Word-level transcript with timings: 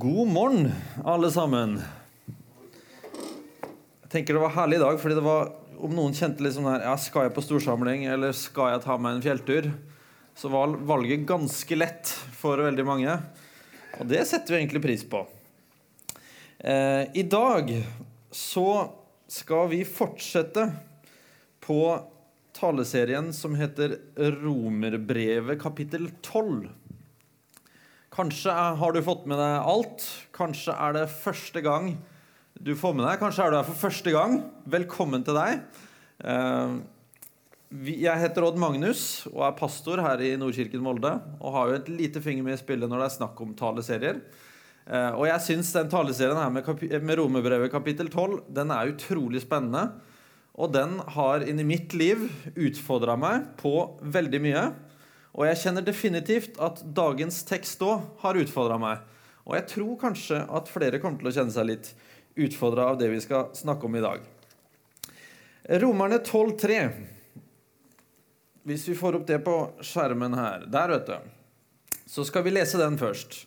God 0.00 0.28
morgen, 0.32 0.70
alle 1.04 1.28
sammen. 1.28 1.74
Jeg 4.00 4.08
tenker 4.08 4.32
Det 4.32 4.40
var 4.40 4.54
herlig 4.54 4.78
i 4.78 4.80
dag, 4.80 4.96
fordi 5.02 5.18
det 5.18 5.24
var, 5.26 5.50
om 5.76 5.92
noen 5.92 6.14
kjente 6.16 6.40
litt 6.40 6.54
sånn 6.54 6.68
her 6.70 6.86
ja, 6.86 6.94
Skal 6.96 7.26
jeg 7.26 7.34
på 7.36 7.44
storsamling, 7.44 8.06
eller 8.08 8.32
skal 8.32 8.70
jeg 8.72 8.82
ta 8.86 8.96
meg 8.96 9.18
en 9.18 9.24
fjelltur? 9.26 9.68
Så 10.32 10.48
var 10.48 10.72
valget 10.88 11.26
ganske 11.28 11.76
lett 11.76 12.14
for 12.38 12.62
veldig 12.64 12.86
mange. 12.88 13.18
Og 13.98 14.08
det 14.08 14.24
setter 14.30 14.54
vi 14.54 14.62
egentlig 14.62 14.84
pris 14.86 15.04
på. 15.04 15.20
Eh, 16.64 17.04
I 17.20 17.26
dag 17.28 17.68
så 18.32 18.68
skal 19.28 19.68
vi 19.74 19.82
fortsette 19.84 20.70
på 21.60 21.80
taleserien 22.56 23.34
som 23.36 23.52
heter 23.58 23.98
Romerbrevet 24.16 25.60
kapittel 25.60 26.08
12. 26.22 26.70
Kanskje 28.10 28.50
har 28.50 28.90
du 28.90 28.98
fått 29.06 29.26
med 29.30 29.38
deg 29.38 29.68
alt. 29.70 30.02
Kanskje 30.34 30.74
er 30.74 30.96
det 30.96 31.04
første 31.14 31.60
gang 31.62 31.92
du 32.58 32.72
får 32.74 32.96
med 32.98 33.04
deg. 33.06 33.20
Kanskje 33.20 33.44
er 33.44 33.52
du 33.52 33.56
her 33.60 33.68
for 33.68 33.78
første 33.78 34.10
gang. 34.10 34.40
Velkommen 34.66 35.22
til 35.22 35.38
deg. 35.38 35.60
Eh, 36.26 36.72
jeg 38.02 38.18
heter 38.18 38.48
Odd 38.48 38.58
Magnus 38.58 39.28
og 39.30 39.44
er 39.46 39.54
pastor 39.60 40.02
her 40.02 40.24
i 40.26 40.32
Nordkirken 40.40 40.82
Molde. 40.82 41.14
Og 41.38 41.54
har 41.54 41.70
jo 41.70 41.78
et 41.78 41.92
lite 42.02 42.24
finger 42.24 42.48
med 42.48 42.58
i 42.58 42.60
spillet 42.64 42.90
når 42.90 43.04
det 43.04 43.08
er 43.12 43.16
snakk 43.20 43.44
om 43.46 43.54
taleserier. 43.54 44.18
Eh, 44.90 45.12
og 45.14 45.28
jeg 45.30 45.46
syns 45.46 45.70
den 45.78 45.94
taleserien 45.94 46.42
her 46.42 46.50
med, 46.50 46.66
med 47.06 47.22
Romerbrevet 47.22 47.70
kapittel 47.70 48.10
12 48.10 48.40
den 48.58 48.74
er 48.74 48.90
utrolig 48.90 49.46
spennende. 49.46 49.86
Og 50.58 50.74
den 50.74 50.98
har 51.14 51.46
inni 51.46 51.62
mitt 51.62 51.94
liv 51.94 52.26
utfordra 52.58 53.14
meg 53.14 53.52
på 53.62 53.76
veldig 54.02 54.46
mye. 54.50 54.70
Og 55.36 55.46
jeg 55.46 55.60
kjenner 55.62 55.86
definitivt 55.86 56.58
at 56.62 56.82
dagens 56.96 57.42
tekst 57.46 57.82
òg 57.86 58.02
har 58.22 58.38
utfordra 58.40 58.78
meg. 58.82 59.04
Og 59.46 59.56
jeg 59.56 59.68
tror 59.72 60.00
kanskje 60.00 60.42
at 60.46 60.70
flere 60.70 61.00
kommer 61.02 61.20
til 61.20 61.30
å 61.30 61.34
kjenne 61.38 61.54
seg 61.54 61.68
litt 61.70 61.92
utfordra 62.40 62.90
av 62.92 63.00
det 63.00 63.10
vi 63.12 63.22
skal 63.22 63.50
snakke 63.56 63.86
om 63.86 63.96
i 63.98 64.04
dag. 64.04 64.24
Romerne 65.82 66.18
12,3. 66.18 66.80
Hvis 68.66 68.88
vi 68.90 68.96
får 68.98 69.20
opp 69.20 69.26
det 69.28 69.38
på 69.44 69.54
skjermen 69.86 70.34
her 70.36 70.66
Der, 70.68 70.92
vet 70.92 71.08
du. 71.08 71.16
Så 72.10 72.26
skal 72.28 72.44
vi 72.44 72.52
lese 72.52 72.78
den 72.80 72.98
først. 73.00 73.44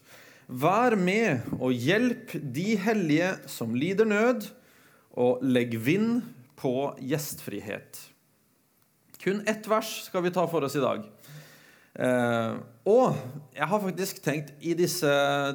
Vær 0.47 0.95
med 0.99 1.45
og 1.59 1.71
hjelp 1.71 2.33
de 2.33 2.73
hellige 2.79 3.29
som 3.51 3.75
lider 3.75 4.07
nød, 4.07 4.47
og 5.13 5.43
legg 5.45 5.75
vind 5.77 6.23
på 6.59 6.93
gjestfrihet. 6.99 7.99
Kun 9.23 9.43
ett 9.47 9.67
vers 9.69 9.91
skal 10.07 10.25
vi 10.25 10.33
ta 10.33 10.47
for 10.49 10.65
oss 10.65 10.75
i 10.75 10.83
dag. 10.83 11.05
Uh, 11.93 12.57
og 12.89 13.13
jeg 13.53 13.67
har 13.69 13.81
faktisk 13.83 14.21
tenkt 14.25 14.47
i 14.65 14.71
disse 14.73 15.09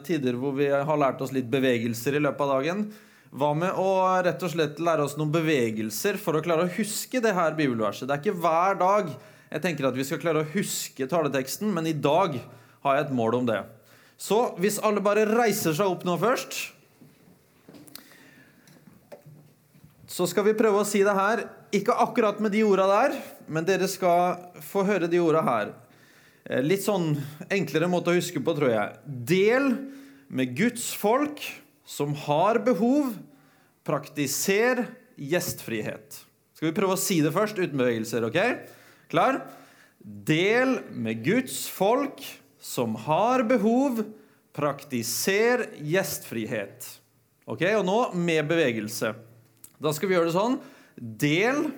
tider 0.07 0.37
hvor 0.39 0.53
vi 0.55 0.69
har 0.71 1.01
lært 1.01 1.19
oss 1.25 1.33
litt 1.35 1.49
bevegelser 1.51 2.15
i 2.15 2.21
løpet 2.23 2.45
av 2.45 2.53
dagen 2.53 2.85
Hva 3.35 3.49
med 3.59 3.75
å 3.75 3.89
rett 4.23 4.45
og 4.47 4.53
slett 4.53 4.79
lære 4.79 5.03
oss 5.03 5.17
noen 5.19 5.33
bevegelser 5.35 6.15
for 6.23 6.39
å 6.39 6.43
klare 6.45 6.69
å 6.69 6.71
huske 6.77 7.19
det 7.25 7.33
her 7.35 7.57
bibelverset? 7.59 8.07
Det 8.07 8.15
er 8.15 8.23
ikke 8.23 8.39
hver 8.39 8.79
dag 8.79 9.11
jeg 9.49 9.65
tenker 9.65 9.89
at 9.89 9.99
vi 9.99 10.07
skal 10.07 10.21
klare 10.23 10.45
å 10.45 10.51
huske 10.53 11.09
taleteksten, 11.11 11.73
men 11.75 11.91
i 11.91 11.97
dag 11.97 12.39
har 12.87 12.97
jeg 12.97 13.09
et 13.09 13.13
mål 13.19 13.41
om 13.41 13.51
det. 13.51 13.59
Så 14.15 14.39
hvis 14.63 14.79
alle 14.85 15.03
bare 15.03 15.27
reiser 15.27 15.75
seg 15.75 15.91
opp 15.91 16.07
nå 16.07 16.15
først 16.21 16.59
Så 20.09 20.25
skal 20.31 20.47
vi 20.47 20.57
prøve 20.57 20.81
å 20.81 20.87
si 20.89 21.03
det 21.05 21.13
her. 21.15 21.45
Ikke 21.75 21.99
akkurat 22.01 22.39
med 22.43 22.55
de 22.55 22.63
orda 22.67 22.87
der, 22.89 23.19
men 23.47 23.67
dere 23.67 23.87
skal 23.91 24.39
få 24.65 24.87
høre 24.89 25.11
de 25.11 25.21
orda 25.21 25.43
her. 25.45 25.75
Eh, 26.49 26.63
litt 26.65 26.81
sånn 26.81 27.13
enklere 27.53 27.91
måte 27.93 28.13
å 28.13 28.17
huske 28.17 28.41
på, 28.41 28.55
tror 28.57 28.73
jeg. 28.73 29.01
Del 29.05 29.73
med 30.33 30.55
Guds 30.57 30.91
folk 30.97 31.43
som 31.89 32.15
har 32.25 32.63
behov. 32.65 33.13
Praktiser 33.85 34.87
gjestfrihet. 35.21 36.23
Skal 36.57 36.71
vi 36.71 36.77
prøve 36.77 36.97
å 36.97 37.01
si 37.01 37.21
det 37.25 37.35
først 37.37 37.61
uten 37.61 37.77
bevegelser? 37.79 38.25
ok? 38.29 38.39
Klar? 39.13 39.43
Del 40.01 40.79
med 40.93 41.21
Guds 41.25 41.67
folk 41.73 42.25
som 42.61 42.97
har 43.05 43.45
behov. 43.49 44.03
Praktiser 44.57 45.69
gjestfrihet. 45.85 46.89
Ok, 47.49 47.63
Og 47.77 47.85
nå 47.85 47.99
med 48.17 48.49
bevegelse. 48.49 49.15
Da 49.81 49.93
skal 49.93 50.09
vi 50.09 50.17
gjøre 50.17 50.33
det 50.33 50.37
sånn. 50.37 50.59
Del 50.97 51.69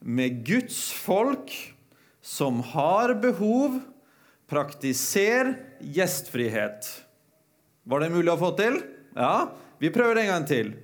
med 0.00 0.42
Guds 0.44 0.90
folk 0.92 1.52
som 2.22 2.60
har 2.72 3.14
behov, 3.18 3.80
praktiser 4.46 5.56
gjestfrihet. 5.82 6.86
Var 7.82 8.00
det 8.00 8.12
mulig 8.14 8.30
å 8.30 8.38
få 8.40 8.52
til? 8.58 8.78
Ja. 9.16 9.50
Vi 9.82 9.90
prøver 9.90 10.14
det 10.14 10.26
en 10.26 10.32
gang 10.36 10.44
til. 10.46 10.74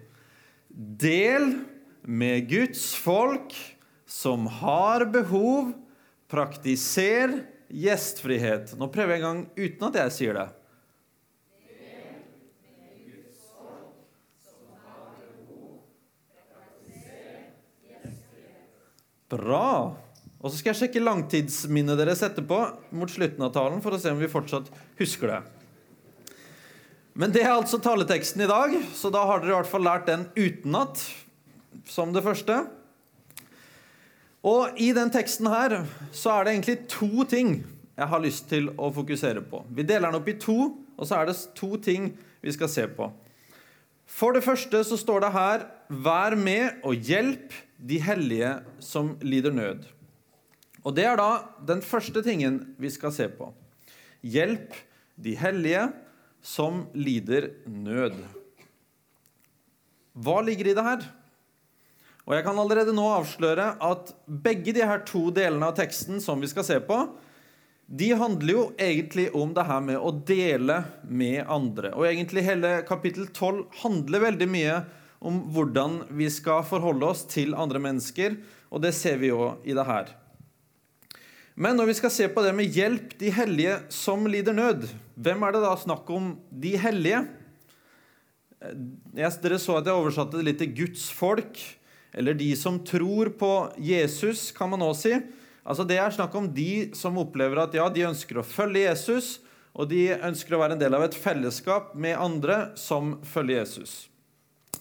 Del 0.68 1.52
med 2.02 2.48
Guds 2.50 2.90
folk 2.98 3.54
som 4.08 4.48
har 4.58 5.06
behov, 5.12 5.70
praktiser 6.28 7.44
gjestfrihet. 7.70 8.74
Nå 8.80 8.88
prøver 8.90 9.14
jeg 9.14 9.22
en 9.22 9.28
gang 9.28 9.42
uten 9.54 9.88
at 9.90 10.00
jeg 10.02 10.16
sier 10.16 10.40
det. 10.40 10.48
Bra. 19.28 20.07
Og 20.38 20.50
så 20.50 20.58
skal 20.60 20.70
jeg 20.70 20.80
sjekke 20.84 21.02
langtidsminnet 21.02 21.98
deres 21.98 22.22
etterpå 22.22 22.60
mot 22.94 23.10
slutten 23.10 23.42
av 23.42 23.54
talen 23.56 23.80
for 23.82 23.94
å 23.94 23.98
se 24.00 24.12
om 24.14 24.20
vi 24.20 24.30
fortsatt 24.30 24.70
husker 25.00 25.32
det. 25.32 25.40
Men 27.18 27.32
det 27.34 27.42
er 27.42 27.56
altså 27.56 27.80
taleteksten 27.82 28.44
i 28.44 28.50
dag, 28.50 28.76
så 28.94 29.10
da 29.10 29.24
har 29.26 29.42
dere 29.42 29.50
i 29.50 29.56
hvert 29.56 29.70
fall 29.70 29.82
lært 29.82 30.06
den 30.06 30.28
utenat 30.38 31.02
som 31.90 32.12
det 32.14 32.22
første. 32.22 32.60
Og 34.46 34.78
i 34.78 34.92
den 34.94 35.10
teksten 35.10 35.50
her 35.50 35.80
så 36.14 36.36
er 36.36 36.46
det 36.46 36.54
egentlig 36.54 36.78
to 36.92 37.26
ting 37.26 37.56
jeg 37.98 38.10
har 38.12 38.22
lyst 38.22 38.46
til 38.52 38.70
å 38.78 38.92
fokusere 38.94 39.42
på. 39.50 39.64
Vi 39.74 39.82
deler 39.82 40.06
den 40.06 40.20
opp 40.20 40.30
i 40.30 40.38
to, 40.38 40.58
og 40.94 41.10
så 41.10 41.18
er 41.18 41.32
det 41.32 41.38
to 41.58 41.74
ting 41.82 42.12
vi 42.38 42.54
skal 42.54 42.70
se 42.70 42.86
på. 42.86 43.10
For 44.08 44.38
det 44.38 44.46
første 44.46 44.84
så 44.86 44.96
står 44.96 45.26
det 45.26 45.34
her 45.34 45.66
'Vær 45.90 46.36
med 46.36 46.78
og 46.84 46.94
hjelp 46.94 47.52
de 47.78 47.98
hellige 47.98 48.60
som 48.78 49.16
lider 49.20 49.50
nød'. 49.50 49.97
Og 50.88 50.94
Det 50.96 51.04
er 51.04 51.18
da 51.20 51.44
den 51.68 51.82
første 51.84 52.22
tingen 52.24 52.62
vi 52.80 52.88
skal 52.88 53.12
se 53.12 53.26
på. 53.28 53.50
Hjelp 54.24 54.72
de 55.20 55.34
hellige 55.36 55.84
som 56.40 56.86
lider 56.96 57.50
nød. 57.68 58.16
Hva 60.16 60.40
ligger 60.46 60.70
i 60.70 60.76
det 60.78 60.84
her? 60.86 61.04
Og 62.24 62.34
Jeg 62.36 62.44
kan 62.44 62.58
allerede 62.60 62.92
nå 62.96 63.04
avsløre 63.08 63.74
at 63.84 64.14
begge 64.28 64.72
de 64.76 64.84
her 64.84 65.04
to 65.08 65.28
delene 65.32 65.68
av 65.68 65.76
teksten 65.76 66.22
som 66.24 66.40
vi 66.40 66.48
skal 66.48 66.64
se 66.64 66.78
på, 66.80 67.02
de 67.88 68.10
handler 68.20 68.52
jo 68.52 68.64
egentlig 68.76 69.30
om 69.36 69.54
det 69.56 69.64
her 69.64 69.80
med 69.80 69.96
å 69.96 70.12
dele 70.12 70.82
med 71.08 71.40
andre. 71.48 71.94
Og 71.96 72.04
egentlig 72.04 72.44
hele 72.44 72.82
kapittel 72.88 73.30
12 73.32 73.62
handler 73.80 74.24
veldig 74.26 74.48
mye 74.52 74.80
om 75.24 75.40
hvordan 75.54 76.02
vi 76.16 76.28
skal 76.32 76.66
forholde 76.68 77.08
oss 77.08 77.24
til 77.28 77.56
andre 77.56 77.80
mennesker, 77.80 78.36
og 78.68 78.84
det 78.84 78.92
ser 78.96 79.16
vi 79.20 79.32
jo 79.32 79.54
i 79.64 79.76
det 79.76 79.88
her. 79.88 80.12
Men 81.58 81.74
når 81.74 81.90
vi 81.90 81.96
skal 81.98 82.12
se 82.14 82.28
på 82.30 82.42
det 82.44 82.52
med 82.54 82.70
'hjelp 82.70 83.16
de 83.18 83.32
hellige 83.34 83.80
som 83.90 84.26
lider 84.30 84.54
nød', 84.54 84.86
hvem 85.18 85.42
er 85.42 85.52
det 85.52 85.62
da 85.64 85.74
snakk 85.74 86.10
om 86.14 86.36
de 86.54 86.76
hellige? 86.78 87.26
Jeg, 89.14 89.32
dere 89.42 89.58
så 89.58 89.78
at 89.78 89.86
jeg 89.86 89.98
oversatte 89.98 90.38
det 90.38 90.44
litt 90.46 90.60
til 90.62 90.70
Guds 90.76 91.08
folk, 91.10 91.58
eller 92.14 92.38
de 92.38 92.54
som 92.54 92.78
tror 92.78 93.30
på 93.34 93.72
Jesus, 93.74 94.52
kan 94.52 94.70
man 94.70 94.82
også 94.86 95.02
si. 95.02 95.18
Altså 95.66 95.84
Det 95.84 95.98
er 95.98 96.14
snakk 96.14 96.34
om 96.34 96.46
de 96.54 96.94
som 96.94 97.18
opplever 97.18 97.58
at 97.58 97.74
ja, 97.74 97.88
de 97.88 98.06
ønsker 98.06 98.38
å 98.38 98.46
følge 98.46 98.86
Jesus, 98.86 99.40
og 99.74 99.90
de 99.90 100.14
ønsker 100.14 100.54
å 100.54 100.62
være 100.62 100.78
en 100.78 100.80
del 100.80 100.94
av 100.94 101.02
et 101.02 101.14
fellesskap 101.14 101.94
med 101.94 102.18
andre 102.18 102.70
som 102.78 103.18
følger 103.26 103.64
Jesus. 103.64 104.08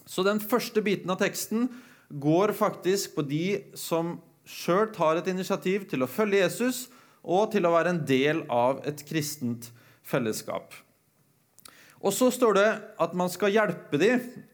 Så 0.05 0.21
den 0.23 0.39
første 0.39 0.81
biten 0.81 1.09
av 1.09 1.17
teksten 1.17 1.71
går 2.09 2.53
faktisk 2.53 3.17
på 3.17 3.25
de 3.25 3.65
som 3.73 4.19
sjøl 4.47 4.89
tar 4.95 5.19
et 5.19 5.29
initiativ 5.29 5.85
til 5.91 6.03
å 6.03 6.09
følge 6.09 6.41
Jesus 6.45 6.87
og 7.27 7.51
til 7.51 7.67
å 7.67 7.73
være 7.73 7.93
en 7.93 8.03
del 8.07 8.45
av 8.53 8.79
et 8.87 9.03
kristent 9.07 9.69
fellesskap. 10.07 10.71
Og 11.99 12.13
så 12.13 12.29
står 12.31 12.57
det 12.57 12.67
at 13.03 13.15
man 13.17 13.31
skal 13.33 13.51
hjelpe 13.51 13.99
de, 13.99 14.11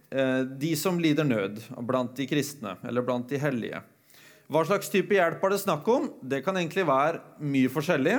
eh, 0.10 0.42
de 0.44 0.76
som 0.80 0.98
lider 1.00 1.28
nød 1.28 1.62
blant 1.86 2.16
de 2.16 2.28
kristne 2.28 2.78
eller 2.84 3.06
blant 3.06 3.28
de 3.30 3.38
hellige. 3.38 3.84
Hva 4.50 4.64
slags 4.66 4.90
type 4.92 5.14
hjelp 5.14 5.44
er 5.44 5.54
det 5.54 5.62
snakk 5.62 5.88
om? 5.88 6.10
Det 6.22 6.44
kan 6.44 6.58
egentlig 6.58 6.88
være 6.88 7.22
mye 7.40 7.70
forskjellig. 7.72 8.18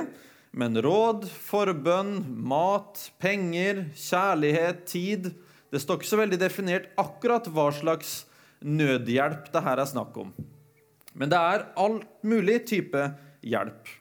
Men 0.55 0.77
råd, 0.79 1.27
forbønn, 1.27 2.23
mat, 2.47 3.11
penger, 3.19 3.89
kjærlighet, 3.91 4.85
tid 4.87 5.33
Det 5.73 5.81
står 5.81 5.97
ikke 5.97 6.07
så 6.07 6.19
veldig 6.21 6.37
definert 6.39 6.85
akkurat 6.95 7.47
hva 7.51 7.65
slags 7.73 8.23
nødhjelp 8.63 9.49
det 9.51 9.63
her 9.65 9.81
er 9.81 9.89
snakk 9.89 10.15
om. 10.21 10.29
Men 11.15 11.31
det 11.31 11.39
er 11.39 11.67
alt 11.79 12.07
mulig 12.27 12.61
type 12.67 13.07
hjelp. 13.45 13.91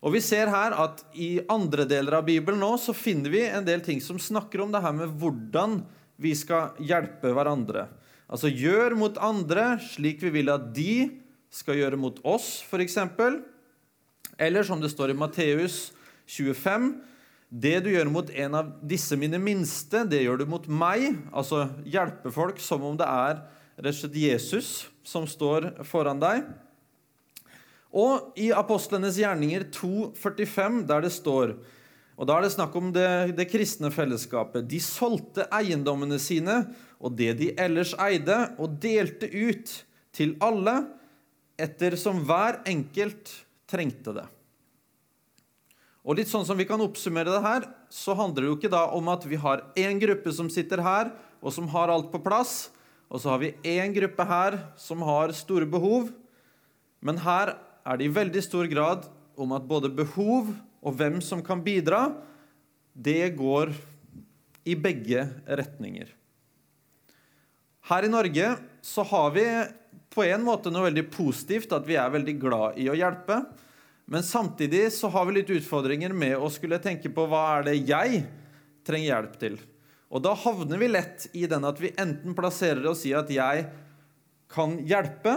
Og 0.00 0.14
vi 0.14 0.22
ser 0.24 0.48
her 0.48 0.74
at 0.80 1.02
I 1.12 1.42
andre 1.52 1.84
deler 1.88 2.18
av 2.20 2.26
Bibelen 2.28 2.60
nå 2.62 2.72
så 2.80 2.94
finner 2.96 3.32
vi 3.32 3.42
en 3.48 3.66
del 3.66 3.82
ting 3.84 4.00
som 4.00 4.20
snakker 4.20 4.62
om 4.64 4.72
det 4.72 4.80
her 4.84 4.94
med 4.96 5.12
hvordan 5.20 5.80
vi 6.20 6.32
skal 6.36 6.76
hjelpe 6.84 7.32
hverandre. 7.36 7.86
Altså 8.30 8.48
gjør 8.52 8.94
mot 8.96 9.16
andre 9.20 9.74
slik 9.90 10.22
vi 10.24 10.32
vil 10.38 10.52
at 10.52 10.70
de 10.76 11.10
skal 11.50 11.80
gjøre 11.80 11.98
mot 12.00 12.20
oss, 12.28 12.60
f.eks. 12.62 12.96
Eller 14.40 14.64
som 14.64 14.80
det 14.80 14.92
står 14.92 15.12
i 15.12 15.18
Matteus 15.18 15.90
25.: 16.30 16.92
Det 17.50 17.80
du 17.84 17.90
gjør 17.90 18.12
mot 18.12 18.30
en 18.30 18.54
av 18.54 18.70
disse 18.86 19.18
mine 19.18 19.40
minste, 19.42 20.04
det 20.06 20.22
gjør 20.22 20.40
du 20.40 20.46
mot 20.48 20.68
meg. 20.68 21.18
Altså 21.32 21.66
hjelpe 21.84 22.32
folk 22.32 22.62
som 22.62 22.86
om 22.86 22.96
det 22.96 23.08
er 23.08 23.42
rett 23.80 23.96
og 23.96 24.00
slett 24.02 24.18
Jesus 24.20 24.70
som 25.06 25.26
står 25.28 25.72
foran 25.88 26.20
deg. 26.22 26.44
Og 27.90 28.38
i 28.38 28.50
Apostlenes 28.54 29.18
gjerninger 29.18 29.66
2,45, 29.74 30.82
der 30.86 31.06
det 31.06 31.14
står 31.16 31.56
og 32.20 32.26
Da 32.28 32.34
er 32.36 32.44
det 32.44 32.52
snakk 32.52 32.74
om 32.76 32.90
det, 32.92 33.32
det, 33.32 33.46
kristne 33.48 33.88
fellesskapet. 33.88 34.66
De 34.68 34.76
solgte 34.84 35.46
eiendommene 35.56 36.18
sine 36.20 36.66
og 37.00 37.14
det 37.16 37.30
de 37.38 37.46
ellers 37.56 37.94
eide, 37.96 38.36
og 38.60 38.76
delte 38.82 39.24
ut 39.24 39.72
til 40.12 40.34
alle 40.44 40.82
ettersom 41.56 42.20
hver 42.28 42.60
enkelt 42.68 43.32
trengte 43.70 44.12
det. 44.18 44.26
Og 46.04 46.18
litt 46.18 46.28
sånn 46.28 46.44
som 46.44 46.60
vi 46.60 46.68
kan 46.68 46.80
oppsummere 46.84 47.32
det 47.32 47.40
her, 47.44 47.64
så 47.88 48.12
handler 48.18 48.44
det 48.44 48.50
jo 48.50 48.58
ikke 48.58 48.72
da 48.76 48.82
om 48.96 49.08
at 49.12 49.24
vi 49.28 49.40
har 49.40 49.64
én 49.80 50.00
gruppe 50.00 50.32
som 50.36 50.52
sitter 50.52 50.84
her, 50.84 51.14
og 51.40 51.56
som 51.56 51.72
har 51.72 51.88
alt 51.88 52.12
på 52.12 52.20
plass, 52.20 52.68
og 53.10 53.18
så 53.18 53.32
har 53.32 53.40
vi 53.42 53.54
én 53.66 53.92
gruppe 53.94 54.24
her 54.26 54.56
som 54.78 55.02
har 55.02 55.34
store 55.34 55.66
behov. 55.66 56.12
Men 57.02 57.18
her 57.18 57.56
er 57.82 57.98
det 57.98 58.06
i 58.06 58.14
veldig 58.14 58.42
stor 58.44 58.68
grad 58.70 59.08
om 59.40 59.54
at 59.56 59.66
både 59.66 59.90
behov 59.90 60.52
og 60.80 60.96
hvem 60.96 61.18
som 61.24 61.42
kan 61.42 61.62
bidra, 61.64 62.06
det 62.94 63.34
går 63.36 63.72
i 64.68 64.76
begge 64.78 65.24
retninger. 65.48 66.06
Her 67.90 68.06
i 68.06 68.12
Norge 68.12 68.52
så 68.84 69.02
har 69.10 69.32
vi 69.34 69.46
på 70.14 70.22
en 70.26 70.44
måte 70.46 70.70
noe 70.70 70.86
veldig 70.88 71.06
positivt, 71.10 71.72
at 71.74 71.86
vi 71.86 71.96
er 71.98 72.12
veldig 72.12 72.36
glad 72.38 72.78
i 72.82 72.88
å 72.90 72.96
hjelpe. 72.98 73.40
Men 74.10 74.26
samtidig 74.26 74.88
så 74.94 75.10
har 75.10 75.26
vi 75.26 75.38
litt 75.38 75.52
utfordringer 75.54 76.14
med 76.14 76.36
å 76.38 76.50
skulle 76.52 76.80
tenke 76.82 77.10
på 77.14 77.26
hva 77.30 77.42
er 77.56 77.68
det 77.70 77.76
jeg 77.88 78.24
trenger 78.86 79.12
hjelp 79.12 79.36
til. 79.42 79.58
Og 80.10 80.22
da 80.24 80.34
havner 80.34 80.80
vi 80.80 80.90
lett 80.90 81.28
i 81.38 81.46
den 81.50 81.64
at 81.66 81.78
vi 81.78 81.92
enten 81.94 82.34
plasserer 82.36 82.82
oss 82.90 83.04
i 83.06 83.14
at 83.14 83.30
jeg 83.30 83.68
kan 84.50 84.74
hjelpe, 84.82 85.36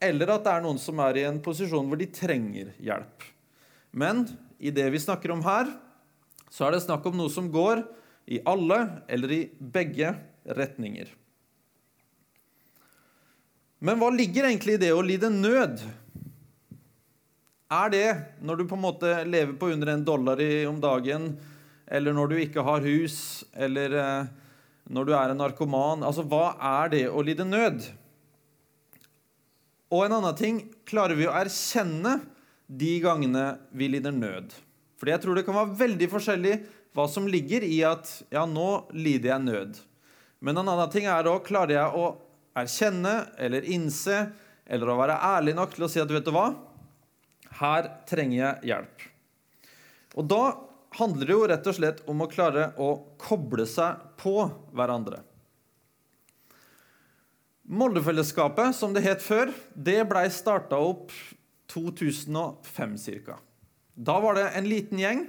eller 0.00 0.32
at 0.32 0.46
det 0.46 0.54
er 0.54 0.64
noen 0.64 0.80
som 0.80 1.00
er 1.04 1.20
i 1.20 1.26
en 1.28 1.40
posisjon 1.44 1.88
hvor 1.88 2.00
de 2.00 2.08
trenger 2.08 2.72
hjelp. 2.80 3.26
Men 3.92 4.24
i 4.56 4.72
det 4.72 4.88
vi 4.92 5.02
snakker 5.02 5.32
om 5.34 5.44
her, 5.44 5.68
så 6.48 6.66
er 6.66 6.76
det 6.76 6.86
snakk 6.86 7.04
om 7.08 7.16
noe 7.18 7.32
som 7.32 7.50
går 7.52 7.84
i 8.32 8.40
alle 8.48 8.78
eller 9.12 9.32
i 9.36 9.42
begge 9.60 10.14
retninger. 10.56 11.10
Men 13.84 14.00
hva 14.00 14.08
ligger 14.14 14.48
egentlig 14.48 14.78
i 14.78 14.82
det 14.86 14.92
å 14.96 15.04
lide 15.04 15.28
nød? 15.32 15.82
Er 17.66 17.92
det 17.92 18.06
når 18.40 18.62
du 18.62 18.64
på 18.70 18.78
en 18.78 18.84
måte 18.86 19.12
lever 19.28 19.52
på 19.58 19.68
under 19.74 19.92
en 19.92 20.06
dollar 20.06 20.40
om 20.70 20.80
dagen, 20.80 21.34
eller 21.86 22.14
når 22.16 22.30
du 22.30 22.36
ikke 22.42 22.64
har 22.66 22.84
hus, 22.86 23.44
eller 23.54 23.94
eh, 23.94 24.28
når 24.90 25.06
du 25.06 25.12
er 25.18 25.32
en 25.32 25.40
narkoman 25.40 26.04
Altså, 26.06 26.24
hva 26.26 26.56
er 26.82 26.92
det 26.92 27.04
å 27.10 27.22
lide 27.26 27.46
nød? 27.46 27.86
Og 29.94 30.04
en 30.04 30.16
annen 30.18 30.38
ting 30.38 30.60
klarer 30.88 31.18
vi 31.18 31.28
å 31.28 31.34
erkjenne 31.36 32.18
de 32.66 32.96
gangene 33.02 33.52
vi 33.70 33.88
lider 33.90 34.14
nød. 34.14 34.54
Fordi 34.98 35.12
jeg 35.12 35.22
tror 35.22 35.38
det 35.38 35.44
kan 35.46 35.58
være 35.60 35.78
veldig 35.78 36.08
forskjellig 36.10 36.54
hva 36.96 37.04
som 37.10 37.28
ligger 37.30 37.62
i 37.62 37.82
at 37.86 38.08
ja, 38.32 38.42
nå 38.48 38.88
lider 38.96 39.34
jeg 39.34 39.44
nød. 39.44 39.78
Men 40.42 40.58
en 40.58 40.72
annen 40.72 40.90
ting 40.92 41.06
er 41.10 41.26
da 41.26 41.36
klarer 41.44 41.76
jeg 41.76 42.00
å 42.00 42.06
erkjenne 42.56 43.14
eller 43.38 43.68
innse 43.70 44.24
eller 44.66 44.90
å 44.90 44.98
være 44.98 45.18
ærlig 45.36 45.54
nok 45.54 45.76
til 45.76 45.86
å 45.86 45.90
si 45.92 46.02
at 46.02 46.10
vet 46.10 46.26
du 46.26 46.32
hva, 46.34 46.48
her 47.60 47.90
trenger 48.08 48.38
jeg 48.40 48.72
hjelp. 48.72 49.04
Og 50.16 50.26
da 50.26 50.42
handler 50.96 51.26
det 51.26 51.34
jo 51.34 51.46
rett 51.50 51.66
og 51.66 51.76
slett 51.78 52.02
om 52.10 52.22
å 52.22 52.28
klare 52.30 52.70
å 52.78 52.90
koble 53.20 53.66
seg 53.68 54.02
på 54.20 54.38
hverandre. 54.76 55.22
Moldefellesskapet, 57.66 58.76
som 58.78 58.92
det 58.94 59.02
het 59.02 59.24
før, 59.24 59.50
det 59.74 60.04
blei 60.06 60.28
starta 60.30 60.78
opp 60.78 61.10
2005 61.72 62.94
ca. 63.26 63.40
Da 63.96 64.20
var 64.22 64.38
det 64.38 64.46
en 64.54 64.68
liten 64.70 65.00
gjeng 65.02 65.24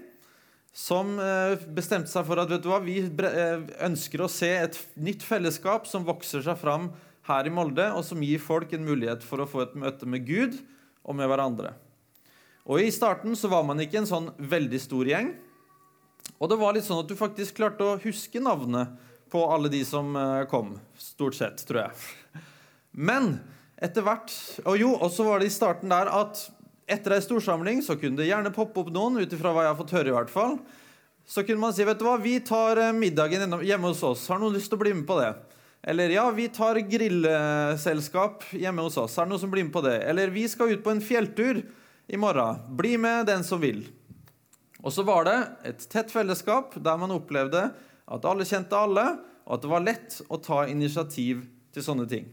som 0.77 1.15
eh, 1.17 1.57
bestemte 1.73 2.11
seg 2.11 2.27
for 2.27 2.37
at 2.37 2.51
vet 2.51 2.61
du 2.61 2.69
hva, 2.69 2.77
vi 2.83 2.99
eh, 3.01 3.65
ønsker 3.87 4.21
å 4.21 4.29
se 4.29 4.51
et 4.59 4.77
nytt 5.01 5.25
fellesskap 5.25 5.89
som 5.89 6.05
vokser 6.05 6.43
seg 6.45 6.59
fram 6.61 6.91
her 7.27 7.49
i 7.49 7.51
Molde, 7.51 7.89
og 7.97 8.05
som 8.05 8.21
gir 8.23 8.39
folk 8.39 8.75
en 8.75 8.85
mulighet 8.85 9.25
for 9.25 9.41
å 9.41 9.49
få 9.49 9.65
et 9.65 9.75
møte 9.79 10.07
med 10.07 10.27
Gud 10.27 10.59
og 11.01 11.17
med 11.17 11.31
hverandre. 11.31 11.73
Og 12.67 12.83
I 12.83 12.93
starten 12.93 13.33
så 13.39 13.49
var 13.49 13.65
man 13.65 13.81
ikke 13.81 14.03
en 14.03 14.09
sånn 14.09 14.29
veldig 14.37 14.79
stor 14.83 15.09
gjeng. 15.09 15.31
Og 16.37 16.49
det 16.51 16.57
var 16.59 16.75
litt 16.75 16.85
sånn 16.85 17.01
at 17.01 17.09
du 17.09 17.17
faktisk 17.17 17.57
klarte 17.57 17.85
å 17.85 17.99
huske 18.01 18.41
navnet 18.43 18.93
på 19.31 19.41
alle 19.51 19.71
de 19.73 19.81
som 19.85 20.15
eh, 20.15 20.43
kom. 20.51 20.75
Stort 21.01 21.37
sett, 21.37 21.63
tror 21.67 21.85
jeg. 21.85 22.43
Men 22.91 23.37
etter 23.77 24.01
hvert 24.01 24.31
Og 24.65 24.77
jo, 24.79 24.93
og 24.95 25.11
så 25.13 25.25
var 25.27 25.39
det 25.39 25.51
i 25.51 25.53
starten 25.53 25.91
der 25.91 26.09
at 26.09 26.39
etter 26.87 27.17
ei 27.17 27.21
storsamling 27.21 27.81
så 27.83 27.97
kunne 27.99 28.21
det 28.21 28.29
gjerne 28.29 28.53
poppe 28.55 28.79
opp 28.79 28.91
noen, 28.95 29.19
ut 29.19 29.33
ifra 29.35 29.51
hva 29.51 29.65
jeg 29.65 29.73
har 29.73 29.79
fått 29.81 29.93
høre, 29.97 30.13
i 30.13 30.15
hvert 30.15 30.31
fall. 30.31 30.55
Så 31.27 31.43
kunne 31.43 31.59
man 31.59 31.73
si 31.75 31.83
vet 31.83 31.99
du 31.99 32.05
hva, 32.07 32.15
vi 32.21 32.37
tar 32.39 32.79
eh, 32.79 32.95
middagen 32.95 33.59
hjemme 33.67 33.91
hos 33.91 34.03
oss. 34.07 34.23
Har 34.31 34.39
noen 34.39 34.55
lyst 34.55 34.71
til 34.71 34.79
å 34.79 34.83
bli 34.85 34.95
med 34.95 35.07
på 35.09 35.19
det? 35.19 35.33
Eller 35.87 36.11
ja, 36.15 36.25
vi 36.35 36.47
tar 36.51 36.79
grillselskap 36.89 38.47
hjemme 38.55 38.87
hos 38.87 38.97
oss. 38.99 39.17
Er 39.17 39.27
det 39.27 39.33
noen 39.33 39.43
som 39.43 39.51
blir 39.51 39.67
med 39.67 39.75
på 39.75 39.83
det? 39.85 39.99
Eller 40.09 40.31
vi 40.33 40.47
skal 40.49 40.73
ut 40.73 40.83
på 40.83 40.91
en 40.91 41.03
fjelltur 41.03 41.61
i 42.07 42.19
morgen. 42.19 42.63
Bli 42.79 42.95
med 42.99 43.27
den 43.29 43.43
som 43.47 43.61
vil. 43.61 43.85
Og 44.87 44.93
så 44.95 45.03
var 45.03 45.27
det 45.27 45.37
et 45.67 45.81
tett 45.91 46.11
fellesskap 46.13 46.77
der 46.79 46.99
man 46.99 47.11
opplevde 47.11 47.65
at 48.07 48.25
alle 48.27 48.47
kjente 48.47 48.77
alle, 48.79 49.03
og 49.43 49.57
at 49.57 49.63
det 49.63 49.71
var 49.71 49.83
lett 49.83 50.19
å 50.31 50.39
ta 50.39 50.61
initiativ 50.71 51.41
til 51.75 51.83
sånne 51.83 52.05
ting. 52.07 52.29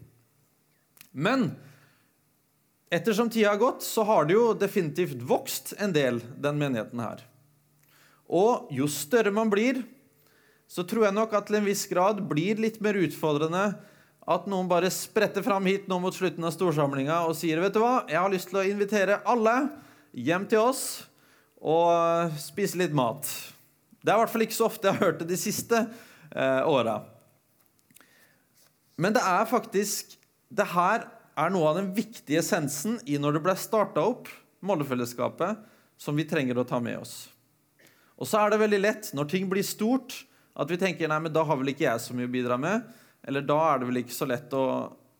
Men 1.11 1.49
ettersom 2.95 3.31
tida 3.31 3.51
har 3.51 3.59
gått, 3.59 3.83
så 3.83 4.05
har 4.07 4.29
det 4.29 4.37
jo 4.37 4.53
definitivt 4.59 5.23
vokst 5.27 5.75
en 5.83 5.95
del, 5.95 6.21
den 6.39 6.61
menigheten 6.61 7.03
her. 7.03 7.25
Og 8.31 8.71
jo 8.75 8.87
større 8.91 9.35
man 9.35 9.51
blir, 9.51 9.83
så 10.71 10.87
tror 10.87 11.09
jeg 11.09 11.17
nok 11.19 11.35
at 11.35 11.49
til 11.51 11.59
en 11.59 11.67
viss 11.67 11.85
grad 11.91 12.23
blir 12.31 12.63
litt 12.63 12.79
mer 12.83 12.97
utfordrende 13.03 13.65
at 14.25 14.47
noen 14.49 14.71
bare 14.71 14.89
spretter 14.95 15.45
fram 15.45 15.67
hit 15.69 15.91
nå 15.91 15.99
mot 16.01 16.15
slutten 16.15 16.47
av 16.47 16.55
storsamlinga 16.55 17.19
og 17.29 17.35
sier 17.37 17.61
vet 17.61 17.75
du 17.75 17.83
hva, 17.83 18.07
jeg 18.09 18.17
har 18.17 18.33
lyst 18.33 18.49
til 18.49 18.63
å 18.63 18.65
invitere 18.65 19.21
alle 19.29 19.57
hjem 20.17 20.47
til 20.49 20.63
oss 20.71 20.85
og 21.65 22.37
spise 22.41 22.79
litt 22.81 22.95
mat. 22.97 23.29
Det 24.05 24.13
er 24.13 24.19
i 24.19 24.21
hvert 24.21 24.33
fall 24.35 24.45
ikke 24.45 24.59
så 24.59 24.69
ofte 24.69 24.89
jeg 24.89 24.99
har 24.99 25.07
hørt 25.09 25.23
det 25.23 25.31
de 25.31 25.41
siste 25.41 25.81
eh, 25.81 26.63
åra. 26.69 26.99
Men 29.01 29.17
det 29.17 29.23
er 29.25 29.49
faktisk 29.49 30.13
det 30.55 30.67
her 30.75 31.07
er 31.35 31.51
noe 31.51 31.71
av 31.71 31.79
den 31.81 31.89
viktige 31.97 32.43
essensen 32.43 33.01
i 33.11 33.17
når 33.19 33.39
det 33.39 33.45
ble 33.47 33.57
starta 33.59 34.05
opp, 34.05 34.29
Mollefellesskapet, 34.65 35.59
som 36.01 36.17
vi 36.17 36.27
trenger 36.29 36.61
å 36.61 36.67
ta 36.69 36.79
med 36.81 37.01
oss. 37.01 37.15
Og 38.15 38.29
så 38.29 38.39
er 38.41 38.53
det 38.53 38.61
veldig 38.63 38.81
lett, 38.81 39.11
når 39.17 39.27
ting 39.33 39.49
blir 39.51 39.67
stort, 39.67 40.23
at 40.55 40.71
vi 40.71 40.79
tenker 40.79 41.11
nei, 41.11 41.19
men 41.25 41.35
da 41.35 41.43
har 41.45 41.59
vel 41.59 41.73
ikke 41.73 41.89
jeg 41.89 42.03
så 42.05 42.15
mye 42.15 42.29
å 42.29 42.33
bidra 42.33 42.57
med. 42.61 42.85
Eller 43.27 43.45
da 43.45 43.57
er 43.73 43.81
det 43.81 43.89
vel 43.89 44.01
ikke 44.05 44.15
så 44.15 44.29
lett 44.31 44.53
å, 44.55 44.65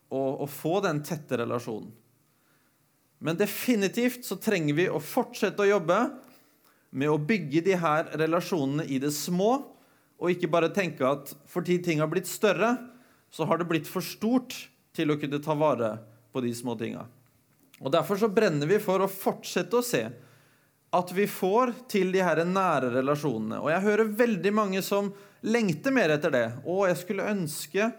å, 0.07 0.21
å 0.45 0.47
få 0.49 0.79
den 0.85 1.01
tette 1.05 1.41
relasjonen. 1.41 1.91
Men 3.25 3.37
definitivt 3.39 4.25
så 4.27 4.37
trenger 4.41 4.77
vi 4.77 4.87
å 4.91 5.01
fortsette 5.01 5.63
å 5.63 5.69
jobbe 5.69 5.99
med 6.95 7.11
å 7.11 7.19
bygge 7.19 7.63
de 7.65 7.75
her 7.79 8.07
relasjonene 8.15 8.87
i 8.87 8.99
det 9.03 9.11
små, 9.15 9.51
og 10.15 10.31
ikke 10.31 10.49
bare 10.51 10.71
tenke 10.73 11.03
at 11.07 11.33
fordi 11.51 11.77
ting 11.83 11.99
har 11.99 12.09
blitt 12.11 12.29
større, 12.29 12.77
så 13.31 13.47
har 13.49 13.59
det 13.59 13.67
blitt 13.67 13.89
for 13.89 14.05
stort 14.05 14.55
til 14.95 15.11
å 15.11 15.19
kunne 15.19 15.41
ta 15.43 15.57
vare 15.59 15.97
på 16.31 16.43
de 16.43 16.53
små 16.55 16.77
tinga. 16.79 17.03
Og 17.83 17.91
Derfor 17.91 18.19
så 18.19 18.31
brenner 18.31 18.69
vi 18.69 18.79
for 18.79 19.03
å 19.03 19.11
fortsette 19.11 19.75
å 19.75 19.83
se 19.83 20.05
at 20.95 21.11
vi 21.11 21.25
får 21.27 21.73
til 21.91 22.13
de 22.15 22.21
her 22.23 22.39
nære 22.47 22.93
relasjonene. 22.93 23.59
Og 23.59 23.67
jeg 23.73 23.83
hører 23.83 24.13
veldig 24.23 24.53
mange 24.55 24.83
som 24.85 25.11
lengter 25.43 25.91
mer 25.91 26.13
etter 26.15 26.31
det. 26.31 26.45
Og 26.63 26.85
jeg 26.87 27.01
skulle 27.01 27.27
ønske 27.33 27.89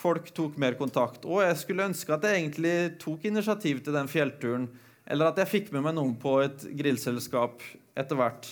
folk 0.00 0.30
tok 0.32 0.56
mer 0.60 0.78
kontakt. 0.78 1.26
Og 1.28 1.42
jeg 1.44 1.58
skulle 1.60 1.90
ønske 1.90 2.14
at 2.14 2.24
jeg 2.24 2.38
egentlig 2.38 2.76
tok 3.02 3.26
initiativ 3.28 3.82
til 3.84 3.96
den 3.96 4.08
fjellturen. 4.08 4.70
Eller 5.04 5.30
at 5.30 5.40
jeg 5.42 5.52
fikk 5.52 5.72
med 5.74 5.84
meg 5.84 5.98
noen 5.98 6.16
på 6.20 6.38
et 6.44 6.64
grillselskap 6.78 7.60
etter 7.98 8.18
hvert. 8.18 8.48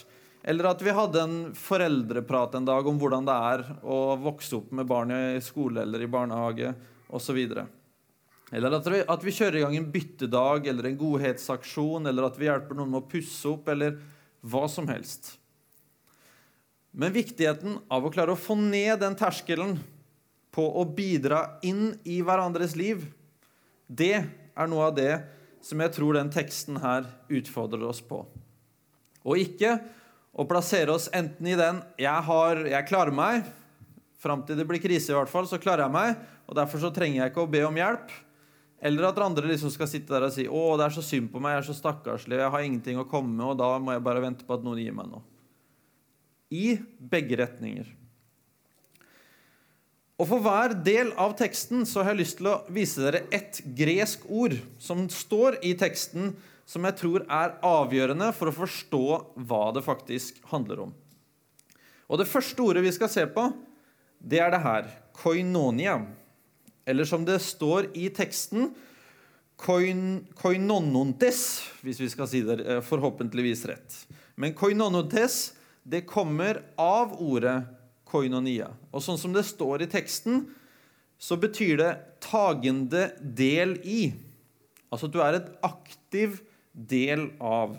Eller 0.49 0.71
at 0.71 0.83
vi 0.83 0.95
hadde 0.95 1.23
en 1.23 1.38
foreldreprat 1.57 2.54
en 2.57 2.68
dag 2.68 2.87
om 2.87 3.00
hvordan 3.00 3.26
det 3.26 3.35
er 3.50 3.64
å 3.83 3.99
vokse 4.23 4.57
opp 4.61 4.71
med 4.76 4.88
barn 4.88 5.12
i 5.12 5.40
skole 5.45 5.83
eller 5.83 6.04
i 6.04 6.11
barnehage 6.11 6.71
osv. 7.12 7.40
Eller 8.52 8.76
at 8.78 8.87
vi, 8.88 9.02
at 9.02 9.26
vi, 9.26 9.35
kjører 9.35 9.59
i 9.59 9.64
gang 9.66 9.76
en 9.76 9.90
byttedag 9.92 10.71
eller 10.71 10.88
en 10.88 11.00
godhetsaksjon, 11.00 12.09
eller 12.09 12.30
at 12.30 12.38
vi 12.40 12.49
hjelper 12.49 12.78
noen 12.78 12.95
med 12.95 13.02
å 13.02 13.11
pusse 13.11 13.45
opp, 13.50 13.68
eller 13.68 13.99
hva 14.40 14.64
som 14.73 14.88
helst. 14.88 15.35
Men 16.97 17.12
viktigheten 17.12 17.76
av 17.92 18.07
å 18.07 18.12
klare 18.14 18.33
å 18.33 18.40
få 18.40 18.57
ned 18.59 19.02
den 19.02 19.18
terskelen 19.18 19.76
på 20.54 20.64
å 20.80 20.87
bidra 20.88 21.61
inn 21.66 21.92
i 22.09 22.23
hverandres 22.25 22.73
liv, 22.78 23.04
det 23.87 24.14
er 24.25 24.71
noe 24.71 24.88
av 24.88 24.97
det 24.97 25.12
som 25.64 25.80
jeg 25.83 25.92
tror 25.95 26.16
den 26.16 26.33
teksten 26.33 26.80
her 26.80 27.04
utfordrer 27.28 27.85
oss 27.90 28.00
på. 28.00 28.25
Og 29.28 29.40
ikke 29.42 29.76
å 30.38 30.47
plassere 30.49 30.94
oss 30.94 31.11
enten 31.12 31.47
i 31.47 31.56
den 31.58 31.82
'jeg, 31.99 32.23
har, 32.25 32.56
jeg 32.64 32.88
klarer 32.88 33.12
meg', 33.12 33.44
fram 34.18 34.42
til 34.42 34.56
det 34.56 34.66
blir 34.66 34.82
krise, 34.82 35.12
i 35.12 35.14
hvert 35.14 35.30
fall, 35.30 35.47
så 35.47 35.61
klarer 35.62 35.87
jeg 35.87 35.94
meg, 35.94 36.16
og 36.49 36.56
derfor 36.58 36.80
så 36.82 36.90
trenger 36.94 37.23
jeg 37.23 37.30
ikke 37.30 37.44
å 37.44 37.50
be 37.50 37.62
om 37.66 37.76
hjelp. 37.76 38.11
Eller 38.80 39.08
at 39.08 39.18
andre 39.18 39.50
liksom 39.50 39.70
skal 39.75 39.90
sitte 39.90 40.14
der 40.14 40.26
og 40.26 40.32
si 40.32 40.47
'Å, 40.47 40.76
det 40.78 40.87
er 40.87 40.94
så 40.94 41.02
synd 41.02 41.30
på 41.32 41.40
meg, 41.40 41.56
jeg 41.56 41.62
er 41.62 41.73
så 41.73 41.78
stakkarslig, 41.78 42.38
jeg 42.38 42.50
har 42.50 42.61
ingenting 42.62 42.99
å 42.99 43.08
komme 43.08 43.35
med', 43.35 43.50
og 43.50 43.58
da 43.58 43.78
må 43.78 43.92
jeg 43.92 44.02
bare 44.02 44.23
vente 44.23 44.44
på 44.47 44.54
at 44.54 44.62
noen 44.62 44.78
gir 44.78 44.92
meg 44.92 45.11
noe. 45.11 45.23
I 46.50 46.78
begge 46.99 47.37
retninger. 47.37 47.87
Og 50.18 50.26
For 50.26 50.42
hver 50.42 50.75
del 50.82 51.12
av 51.14 51.37
teksten 51.38 51.85
så 51.87 52.02
har 52.02 52.11
jeg 52.11 52.25
lyst 52.25 52.38
til 52.40 52.49
å 52.50 52.64
vise 52.75 53.02
dere 53.04 53.26
ett 53.30 53.61
gresk 53.78 54.25
ord 54.26 54.56
som 54.82 55.04
står 55.08 55.61
i 55.62 55.75
teksten, 55.78 56.32
som 56.68 56.84
jeg 56.84 56.98
tror 57.00 57.25
er 57.25 57.54
avgjørende 57.64 58.28
for 58.37 58.50
å 58.50 58.58
forstå 58.58 59.04
hva 59.48 59.62
det 59.72 59.84
faktisk 59.87 60.42
handler 60.50 60.88
om. 60.88 60.92
Og 62.08 62.20
Det 62.20 62.28
første 62.28 62.64
ordet 62.64 62.84
vi 62.84 62.92
skal 62.92 63.10
se 63.12 63.25
på, 63.28 63.46
det 64.18 64.40
er 64.42 64.52
det 64.52 64.60
her 64.64 64.90
koinonia. 65.16 66.00
Eller 66.88 67.08
som 67.08 67.25
det 67.25 67.38
står 67.44 67.90
i 67.96 68.08
teksten 68.12 68.72
koin, 69.60 70.26
koinonontes, 70.37 71.40
hvis 71.84 72.00
vi 72.00 72.08
skal 72.12 72.28
si 72.30 72.42
det 72.46 72.60
eh, 72.64 72.82
forhåpentligvis 72.84 73.64
rett. 73.68 73.98
Men 74.37 74.56
koinonontes 74.56 75.54
det 75.88 76.04
kommer 76.08 76.62
av 76.80 77.16
ordet 77.20 77.62
koinonia. 78.08 78.70
Og 78.92 79.04
sånn 79.04 79.20
som 79.20 79.32
det 79.32 79.46
står 79.48 79.84
i 79.84 79.90
teksten, 79.90 80.46
så 81.18 81.37
betyr 81.40 81.76
det 81.80 81.92
'tagende 82.20 83.10
del 83.20 83.80
i'. 83.84 84.14
Altså 84.92 85.08
at 85.08 85.12
du 85.12 85.20
er 85.20 85.34
et 85.34 85.50
aktiv 85.64 86.40
del 86.78 87.30
av. 87.42 87.75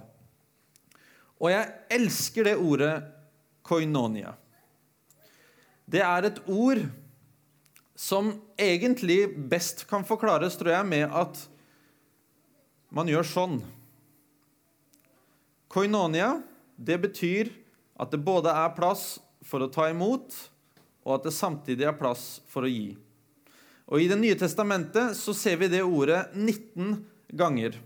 Og 1.39 1.51
jeg 1.53 1.71
elsker 1.95 2.49
det 2.49 2.57
ordet 2.59 2.93
koinonia. 3.63 4.33
Det 5.89 6.01
er 6.03 6.27
et 6.27 6.41
ord 6.51 6.83
som 7.99 8.33
egentlig 8.59 9.25
best 9.51 9.85
kan 9.89 10.05
forklares, 10.07 10.57
tror 10.59 10.73
jeg, 10.75 10.87
med 10.87 11.15
at 11.15 11.39
man 12.95 13.09
gjør 13.09 13.27
sånn. 13.27 13.57
Koinonia, 15.69 16.39
det 16.75 16.97
betyr 17.03 17.51
at 17.99 18.11
det 18.13 18.21
både 18.23 18.53
er 18.55 18.71
plass 18.77 19.19
for 19.45 19.63
å 19.63 19.71
ta 19.71 19.89
imot, 19.91 20.33
og 21.05 21.17
at 21.17 21.27
det 21.27 21.35
samtidig 21.35 21.87
er 21.87 21.97
plass 21.99 22.39
for 22.49 22.65
å 22.65 22.71
gi. 22.71 22.93
Og 23.89 24.01
I 24.03 24.07
Det 24.09 24.19
nye 24.21 24.37
testamentet 24.37 25.17
så 25.17 25.33
ser 25.33 25.57
vi 25.57 25.69
det 25.71 25.81
ordet 25.83 26.29
19 26.35 27.05
ganger. 27.33 27.77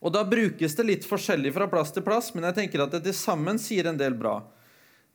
Og 0.00 0.12
Da 0.12 0.24
brukes 0.24 0.76
det 0.76 0.86
litt 0.88 1.04
forskjellig 1.08 1.52
fra 1.52 1.68
plass 1.68 1.92
til 1.92 2.04
plass, 2.04 2.32
men 2.34 2.46
jeg 2.48 2.56
tenker 2.56 2.84
at 2.84 2.94
det 2.96 3.02
til 3.04 3.16
sammen 3.16 3.60
sier 3.60 3.90
en 3.90 4.00
del 4.00 4.16
bra. 4.16 4.38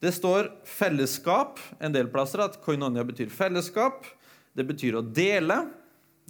Det 0.04 0.12
står 0.14 0.52
fellesskap 0.68 1.58
en 1.80 1.96
del 1.96 2.12
plasser, 2.14 2.44
at 2.44 2.60
koinonia 2.62 3.06
betyr 3.08 3.32
fellesskap. 3.34 4.06
Det 4.54 4.66
betyr 4.68 5.00
å 5.00 5.02
dele, 5.02 5.64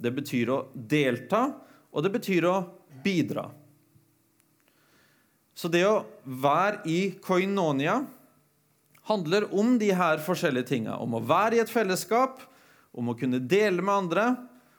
det 0.00 0.12
betyr 0.16 0.52
å 0.54 0.58
delta, 0.72 1.50
og 1.92 2.04
det 2.04 2.12
betyr 2.16 2.48
å 2.48 2.56
bidra. 3.04 3.50
Så 5.56 5.68
det 5.72 5.84
å 5.88 6.04
være 6.24 6.82
i 6.88 7.00
koinonia 7.24 8.02
handler 9.08 9.46
om 9.54 9.76
de 9.80 9.92
her 9.94 10.20
forskjellige 10.24 10.68
tinga. 10.72 10.96
Om 11.00 11.16
å 11.16 11.24
være 11.24 11.58
i 11.58 11.62
et 11.62 11.72
fellesskap, 11.72 12.40
om 12.96 13.12
å 13.12 13.16
kunne 13.18 13.40
dele 13.40 13.84
med 13.84 13.94
andre, 13.94 14.26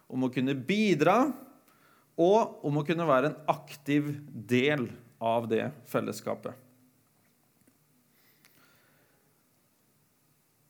om 0.10 0.26
å 0.26 0.32
kunne 0.34 0.56
bidra, 0.58 1.32
og 2.18 2.66
om 2.66 2.80
å 2.80 2.86
kunne 2.86 3.06
være 3.08 3.32
en 3.32 3.42
aktiv 3.52 4.10
del 4.34 4.88
av 5.22 5.46
det 5.50 5.70
fellesskapet. 5.90 6.54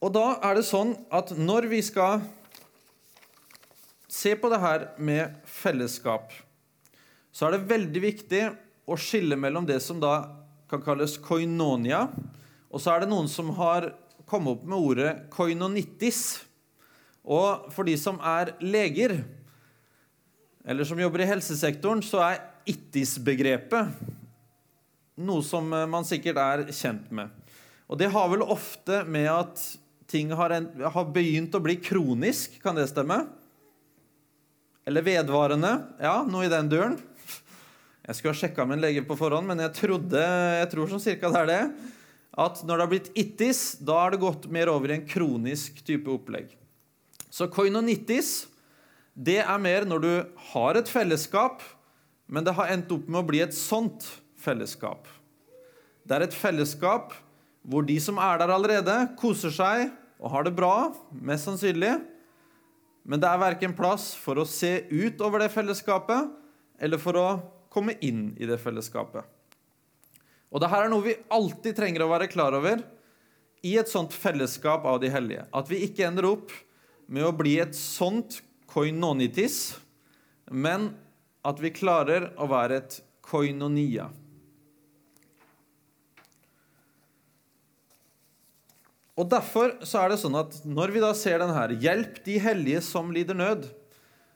Og 0.04 0.12
da 0.14 0.38
er 0.46 0.60
det 0.60 0.68
sånn 0.68 0.94
at 1.10 1.32
når 1.40 1.70
vi 1.72 1.80
skal 1.82 2.22
se 4.12 4.36
på 4.38 4.50
det 4.52 4.60
her 4.62 4.90
med 5.02 5.40
fellesskap, 5.50 6.34
så 7.32 7.48
er 7.48 7.56
det 7.56 7.70
veldig 7.70 8.02
viktig 8.04 8.44
å 8.88 8.98
skille 9.00 9.38
mellom 9.40 9.66
det 9.68 9.80
som 9.84 10.00
da 10.02 10.20
kan 10.70 10.84
kalles 10.84 11.18
koinonia, 11.24 12.08
og 12.68 12.84
så 12.84 12.94
er 12.94 13.04
det 13.04 13.12
noen 13.12 13.30
som 13.32 13.54
har 13.58 13.92
kommet 14.28 14.58
opp 14.58 14.68
med 14.68 14.78
ordet 14.78 15.12
koinonittis. 15.34 16.44
Og 17.24 17.70
for 17.74 17.88
de 17.88 17.96
som 18.00 18.20
er 18.24 18.54
leger, 18.64 19.22
eller 20.68 20.84
som 20.84 21.00
jobber 21.00 21.24
i 21.24 21.30
helsesektoren, 21.30 22.04
så 22.04 22.20
er 22.26 22.42
ittis-begrepet 22.68 23.96
noe 25.18 25.42
som 25.46 25.66
man 25.66 26.06
sikkert 26.06 26.38
er 26.42 26.66
kjent 26.76 27.08
med. 27.16 27.32
Og 27.88 27.98
det 28.00 28.10
har 28.12 28.28
vel 28.30 28.44
ofte 28.44 29.02
med 29.08 29.30
at 29.32 29.62
ting 30.12 30.32
har, 30.36 30.54
en, 30.54 30.68
har 30.84 31.08
begynt 31.14 31.56
å 31.56 31.64
bli 31.64 31.78
kronisk. 31.80 32.60
Kan 32.64 32.76
det 32.78 32.90
stemme? 32.92 33.24
Eller 34.88 35.04
vedvarende? 35.04 35.72
Ja, 36.04 36.20
noe 36.28 36.46
i 36.48 36.52
den 36.52 36.70
duren. 36.72 36.98
Jeg 38.08 38.20
skulle 38.20 38.36
ha 38.36 38.40
sjekka 38.40 38.68
med 38.68 38.78
en 38.78 38.86
lege 38.86 39.04
på 39.08 39.18
forhånd, 39.20 39.48
men 39.50 39.64
jeg, 39.66 39.74
trodde, 39.76 40.20
jeg 40.62 40.70
tror 40.72 40.92
som 40.92 41.02
cirka 41.04 41.32
det 41.32 41.42
er 41.42 41.50
det. 41.50 41.64
At 42.38 42.62
når 42.64 42.76
det 42.76 42.86
har 42.86 42.92
blitt 42.92 43.10
ittis, 43.18 43.62
da 43.84 43.98
har 44.04 44.14
det 44.14 44.22
gått 44.22 44.46
mer 44.54 44.72
over 44.72 44.92
i 44.92 45.00
en 45.00 45.08
kronisk 45.08 45.82
type 45.88 46.12
opplegg. 46.12 46.54
Så 47.32 47.50
koinonittis 47.52 48.46
det 49.18 49.40
er 49.42 49.62
mer 49.62 49.86
når 49.90 50.04
du 50.04 50.12
har 50.52 50.78
et 50.78 50.90
fellesskap, 50.90 51.64
men 52.30 52.46
det 52.46 52.54
har 52.54 52.70
endt 52.70 52.92
opp 52.94 53.08
med 53.10 53.24
å 53.24 53.28
bli 53.28 53.42
et 53.42 53.56
sånt 53.56 54.06
fellesskap. 54.38 55.08
Det 56.06 56.16
er 56.16 56.28
et 56.28 56.38
fellesskap 56.38 57.16
hvor 57.68 57.84
de 57.88 57.98
som 58.00 58.20
er 58.22 58.38
der 58.40 58.54
allerede, 58.54 58.96
koser 59.20 59.52
seg 59.52 59.90
og 60.22 60.32
har 60.34 60.46
det 60.46 60.54
bra, 60.56 60.92
mest 61.12 61.50
sannsynlig. 61.50 61.98
Men 63.08 63.24
det 63.24 63.30
er 63.30 63.42
verken 63.42 63.76
plass 63.76 64.12
for 64.20 64.40
å 64.40 64.48
se 64.48 64.86
ut 64.92 65.20
over 65.26 65.44
det 65.44 65.52
fellesskapet 65.54 66.30
eller 66.84 67.02
for 67.02 67.18
å 67.18 67.28
komme 67.74 67.98
inn 68.06 68.30
i 68.38 68.48
det 68.48 68.60
fellesskapet. 68.62 69.26
Og 70.48 70.64
dette 70.64 70.80
er 70.80 70.92
noe 70.92 71.04
vi 71.04 71.18
alltid 71.34 71.76
trenger 71.76 72.06
å 72.06 72.12
være 72.12 72.30
klar 72.32 72.56
over 72.56 72.86
i 73.66 73.74
et 73.80 73.90
sånt 73.92 74.14
fellesskap 74.16 74.86
av 74.88 75.02
de 75.02 75.10
hellige. 75.12 75.48
At 75.52 75.68
vi 75.72 75.82
ikke 75.88 76.06
ender 76.08 76.30
opp 76.30 76.54
med 77.12 77.26
å 77.26 77.36
bli 77.36 77.58
et 77.64 77.76
sånt 77.76 78.40
koinonitis, 78.78 79.74
men 80.54 80.92
at 81.42 81.58
vi 81.64 81.74
klarer 81.74 82.30
å 82.38 82.46
være 82.52 82.78
et 82.78 83.00
koinonia. 83.26 84.06
Og 89.18 89.26
Derfor 89.32 89.74
så 89.82 90.04
er 90.04 90.14
det 90.14 90.20
sånn 90.22 90.38
at 90.38 90.60
når 90.70 90.94
vi 90.94 91.02
da 91.02 91.10
ser 91.18 91.42
den 91.42 91.56
her 91.56 91.74
'Hjelp 91.74 92.22
de 92.26 92.38
hellige 92.38 92.84
som 92.86 93.10
lider 93.10 93.34
nød', 93.34 93.66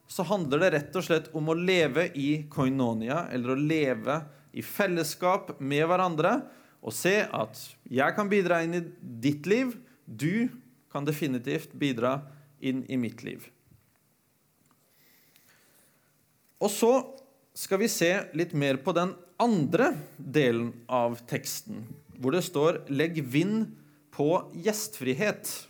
så 0.10 0.26
handler 0.26 0.60
det 0.60 0.72
rett 0.74 0.96
og 0.98 1.06
slett 1.06 1.30
om 1.38 1.54
å 1.54 1.56
leve 1.56 2.10
i 2.18 2.44
koinonia, 2.50 3.30
eller 3.32 3.54
å 3.54 3.62
leve 3.62 4.18
i 4.58 4.66
fellesskap 4.66 5.54
med 5.62 5.86
hverandre, 5.88 6.42
og 6.82 6.92
se 6.92 7.22
at 7.30 7.62
jeg 7.86 8.18
kan 8.18 8.28
bidra 8.28 8.64
inn 8.66 8.74
i 8.74 8.84
ditt 9.00 9.46
liv, 9.46 9.78
du 10.10 10.50
kan 10.92 11.06
definitivt 11.06 11.78
bidra 11.78 12.24
inn 12.60 12.84
i 12.90 12.98
mitt 12.98 13.24
liv. 13.24 13.46
Og 16.62 16.70
så 16.70 16.94
skal 17.58 17.82
vi 17.82 17.89
se 17.91 18.12
litt 18.38 18.53
mer 18.53 18.77
på 18.86 18.94
den 18.96 19.15
andre 19.41 19.91
delen 20.18 20.72
av 20.86 21.18
teksten, 21.30 21.88
hvor 22.22 22.36
det 22.36 22.46
står 22.46 22.84
'legg 22.88 23.24
vind 23.25 23.74
på 24.13 24.30
gjestfrihet'. 24.53 25.65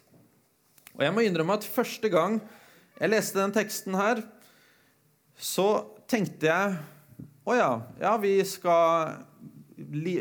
Og 1.00 1.04
jeg 1.06 1.14
må 1.16 1.24
innrømme 1.24 1.56
at 1.56 1.64
første 1.64 2.10
gang 2.12 2.42
jeg 3.00 3.10
leste 3.10 3.40
den 3.40 3.56
teksten 3.56 3.96
her, 3.96 4.22
så 5.38 5.88
tenkte 6.06 6.46
jeg 6.46 6.76
å 7.48 7.56
ja, 7.56 7.72
ja, 8.02 8.18
vi 8.22 8.36
skal 8.46 9.24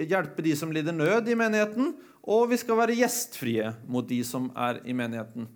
hjelpe 0.08 0.40
de 0.42 0.54
som 0.56 0.70
lider 0.72 0.94
nød 0.96 1.28
i 1.28 1.36
menigheten, 1.36 1.92
og 2.22 2.48
vi 2.52 2.56
skal 2.56 2.78
være 2.78 2.96
gjestfrie 2.96 3.74
mot 3.90 4.06
de 4.08 4.22
som 4.24 4.48
er 4.56 4.80
i 4.86 4.94
menigheten. 4.96 5.48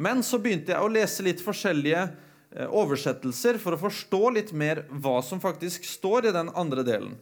Men 0.00 0.22
så 0.24 0.38
begynte 0.40 0.72
jeg 0.72 0.80
å 0.80 0.92
lese 0.92 1.24
litt 1.26 1.42
forskjellige 1.44 2.06
oversettelser 2.50 3.60
for 3.62 3.76
å 3.76 3.82
forstå 3.84 4.22
litt 4.34 4.52
mer 4.52 4.84
hva 4.90 5.20
som 5.22 5.42
faktisk 5.42 5.84
står 5.86 6.30
i 6.30 6.34
den 6.34 6.50
andre 6.58 6.82
delen. 6.86 7.14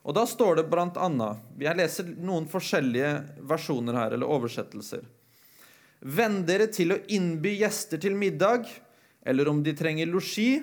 Og 0.00 0.16
da 0.16 0.24
står 0.24 0.56
det 0.62 0.70
annet 0.72 1.60
Jeg 1.60 1.76
leser 1.76 2.14
noen 2.16 2.46
forskjellige 2.48 3.10
versjoner 3.44 3.98
her, 3.98 4.14
eller 4.16 4.30
oversettelser. 4.30 5.04
Venn 6.00 6.46
dere 6.48 6.70
til 6.72 6.94
å 6.94 7.02
innby 7.12 7.58
gjester 7.60 8.00
til 8.00 8.16
middag, 8.16 8.64
eller 9.20 9.48
om 9.48 9.60
de 9.62 9.74
trenger 9.76 10.08
losji, 10.08 10.62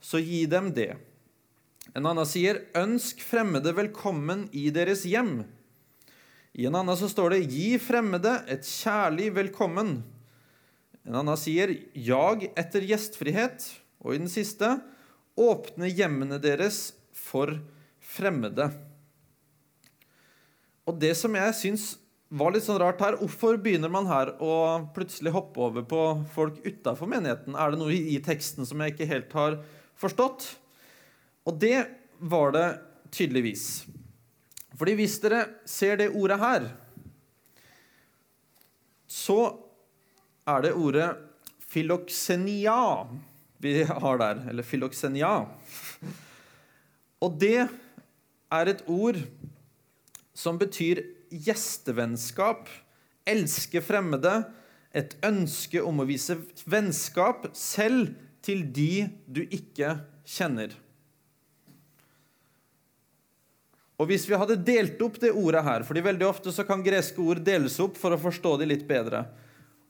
så 0.00 0.16
gi 0.22 0.46
dem 0.48 0.72
det. 0.72 0.96
En 1.94 2.06
annen 2.06 2.24
sier 2.24 2.64
'ønsk 2.72 3.20
fremmede 3.20 3.74
velkommen 3.74 4.48
i 4.52 4.70
deres 4.70 5.04
hjem'. 5.04 5.44
I 6.54 6.66
en 6.66 6.74
annen 6.74 6.96
så 6.96 7.08
står 7.08 7.30
det 7.30 7.48
'gi 7.52 7.78
fremmede 7.78 8.44
et 8.48 8.62
kjærlig 8.62 9.32
velkommen'. 9.34 10.02
En 11.08 11.16
annen 11.16 11.38
sier 11.40 11.70
'jag 11.96 12.50
etter 12.52 12.84
gjestfrihet'. 12.84 13.64
Og 14.04 14.14
i 14.14 14.18
den 14.18 14.28
siste 14.28 14.82
'åpne 15.36 15.88
hjemmene 15.88 16.36
deres 16.38 16.92
for 17.12 17.60
fremmede'. 17.98 18.76
Og 20.86 20.98
det 21.00 21.16
som 21.16 21.34
jeg 21.34 21.54
syns 21.54 21.98
var 22.30 22.52
litt 22.52 22.64
sånn 22.64 22.80
rart 22.80 23.00
her, 23.00 23.16
hvorfor 23.16 23.56
begynner 23.56 23.88
man 23.88 24.06
her 24.06 24.34
å 24.38 24.84
plutselig 24.92 25.32
hoppe 25.32 25.56
over 25.56 25.82
på 25.82 26.26
folk 26.34 26.60
utafor 26.64 27.08
menigheten? 27.08 27.56
Er 27.56 27.70
det 27.70 27.78
noe 27.78 27.92
i 27.92 28.18
teksten 28.20 28.66
som 28.66 28.78
jeg 28.80 28.92
ikke 28.92 29.08
helt 29.08 29.32
har 29.32 29.64
forstått? 29.96 30.56
Og 31.46 31.58
det 31.58 31.88
var 32.20 32.52
det 32.52 32.80
tydeligvis. 33.10 33.86
Fordi 34.76 34.94
hvis 34.94 35.18
dere 35.20 35.46
ser 35.64 35.96
det 35.96 36.12
ordet 36.14 36.38
her, 36.38 36.68
så 39.08 39.67
er 40.48 40.64
det 40.64 40.74
ordet 40.76 41.08
filoksenia 41.68 42.80
vi 43.58 43.82
har 43.84 44.20
der. 44.20 44.42
Eller 44.50 44.66
filoksenia. 44.66 45.32
Og 47.18 47.38
det 47.40 47.66
er 48.54 48.70
et 48.70 48.84
ord 48.86 49.18
som 50.38 50.58
betyr 50.60 51.02
gjestevennskap, 51.28 52.68
elske 53.28 53.82
fremmede, 53.84 54.40
et 54.96 55.18
ønske 55.26 55.82
om 55.84 56.00
å 56.00 56.06
vise 56.08 56.38
vennskap 56.64 57.50
selv 57.56 58.14
til 58.44 58.62
de 58.72 59.08
du 59.26 59.42
ikke 59.44 59.98
kjenner. 60.28 60.72
Og 63.98 64.06
Hvis 64.06 64.28
vi 64.30 64.38
hadde 64.38 64.60
delt 64.62 65.00
opp 65.02 65.18
det 65.18 65.34
ordet 65.34 65.64
her, 65.66 65.82
fordi 65.82 66.04
veldig 66.06 66.26
ofte 66.28 66.54
så 66.54 66.62
kan 66.64 66.84
greske 66.86 67.18
ord 67.18 67.42
deles 67.44 67.80
opp 67.82 67.98
for 67.98 68.14
å 68.14 68.20
forstå 68.22 68.54
de 68.60 68.68
litt 68.70 68.86
bedre. 68.88 69.24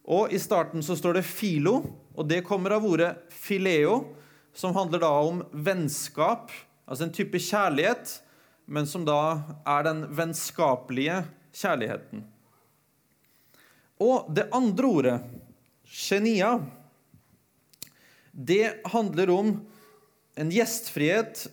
Og 0.09 0.33
I 0.33 0.39
starten 0.41 0.83
så 0.83 0.97
står 0.97 1.19
det 1.19 1.29
'filo', 1.29 1.83
og 2.17 2.29
det 2.29 2.45
kommer 2.47 2.73
av 2.73 2.87
ordet 2.87 3.17
'fileo', 3.29 4.07
som 4.55 4.75
handler 4.75 4.99
da 5.05 5.11
om 5.11 5.43
vennskap, 5.53 6.51
altså 6.89 7.05
en 7.05 7.13
type 7.13 7.39
kjærlighet, 7.39 8.23
men 8.67 8.87
som 8.87 9.05
da 9.05 9.43
er 9.67 9.85
den 9.85 10.07
vennskapelige 10.09 11.25
kjærligheten. 11.53 12.25
Og 14.01 14.33
det 14.35 14.49
andre 14.53 14.87
ordet, 14.87 15.21
'genia', 15.85 16.65
det 18.33 18.81
handler 18.87 19.31
om 19.31 19.67
en 20.37 20.51
gjestfrihet 20.51 21.49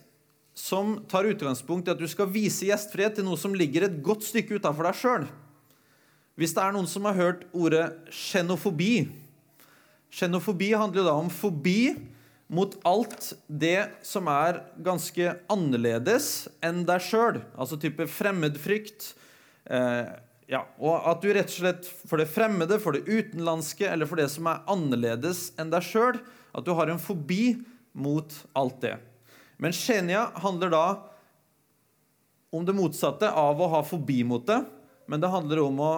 som 0.54 1.04
tar 1.08 1.24
utgangspunkt 1.24 1.88
i 1.88 1.90
at 1.90 1.98
du 1.98 2.08
skal 2.08 2.30
vise 2.30 2.64
gjestfrihet 2.64 3.18
til 3.18 3.26
noe 3.26 3.36
som 3.36 3.54
ligger 3.54 3.84
et 3.84 4.02
godt 4.02 4.24
stykke 4.24 4.56
utafor 4.56 4.88
deg 4.88 4.94
sjøl. 4.94 5.26
Hvis 6.36 6.52
det 6.56 6.62
er 6.62 6.74
noen 6.76 6.88
som 6.90 7.06
har 7.08 7.16
hørt 7.16 7.46
ordet 7.56 7.88
xenofobi 8.12 9.06
Xenofobi 10.16 10.70
handler 10.76 11.02
jo 11.02 11.08
da 11.08 11.14
om 11.18 11.32
fobi 11.32 11.96
mot 12.46 12.76
alt 12.86 13.32
det 13.48 13.88
som 14.06 14.28
er 14.30 14.60
ganske 14.86 15.32
annerledes 15.50 16.46
enn 16.64 16.84
deg 16.86 17.02
sjøl. 17.02 17.40
Altså 17.58 17.78
type 17.80 18.06
fremmedfrykt. 18.08 19.10
Eh, 19.66 20.12
ja, 20.46 20.62
og 20.78 21.08
at 21.10 21.24
du 21.24 21.32
rett 21.34 21.50
og 21.50 21.58
slett 21.58 21.90
for 22.06 22.22
det 22.22 22.28
fremmede, 22.30 22.78
for 22.80 22.94
det 22.94 23.04
utenlandske 23.08 23.88
eller 23.90 24.08
for 24.08 24.22
det 24.22 24.28
som 24.32 24.46
er 24.50 24.62
annerledes 24.70 25.50
enn 25.58 25.72
deg 25.74 25.84
sjøl, 25.84 26.20
at 26.54 26.64
du 26.64 26.72
har 26.78 26.92
en 26.92 27.02
fobi 27.02 27.58
mot 27.96 28.32
alt 28.56 28.78
det. 28.84 28.94
Men 29.58 29.74
Shenia 29.74 30.28
handler 30.38 30.70
da 30.72 30.86
om 32.54 32.64
det 32.64 32.76
motsatte 32.78 33.28
av 33.28 33.58
å 33.60 33.72
ha 33.74 33.82
fobi 33.84 34.22
mot 34.24 34.46
det, 34.46 34.62
men 35.10 35.20
det 35.20 35.32
handler 35.32 35.64
om 35.66 35.82
å 35.82 35.92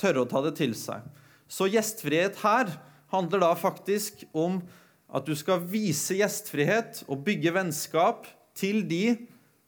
tørre 0.00 0.24
å 0.24 0.28
ta 0.28 0.42
det 0.44 0.56
til 0.58 0.74
seg. 0.78 1.04
Så 1.50 1.68
gjestfrihet 1.70 2.40
her 2.44 2.72
handler 3.10 3.42
da 3.42 3.50
faktisk 3.58 4.24
om 4.32 4.60
at 5.10 5.26
du 5.26 5.34
skal 5.38 5.62
vise 5.66 6.16
gjestfrihet 6.20 7.04
og 7.10 7.24
bygge 7.26 7.52
vennskap 7.54 8.28
til 8.58 8.84
de 8.86 9.16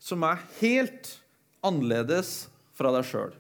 som 0.03 0.23
er 0.27 0.42
helt 0.61 1.16
annerledes 1.62 2.47
fra 2.79 2.92
deg 2.95 3.07
sjøl. 3.07 3.33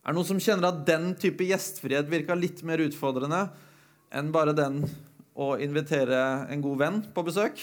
Er 0.00 0.10
det 0.10 0.16
noen 0.16 0.30
som 0.30 0.40
kjenner 0.42 0.70
at 0.70 0.82
den 0.88 1.12
type 1.20 1.44
gjestfrihet 1.46 2.08
virka 2.10 2.34
litt 2.38 2.64
mer 2.66 2.82
utfordrende 2.82 3.44
enn 4.16 4.32
bare 4.34 4.54
den 4.56 4.82
å 5.40 5.52
invitere 5.62 6.48
en 6.50 6.62
god 6.64 6.80
venn 6.80 7.00
på 7.14 7.24
besøk. 7.26 7.60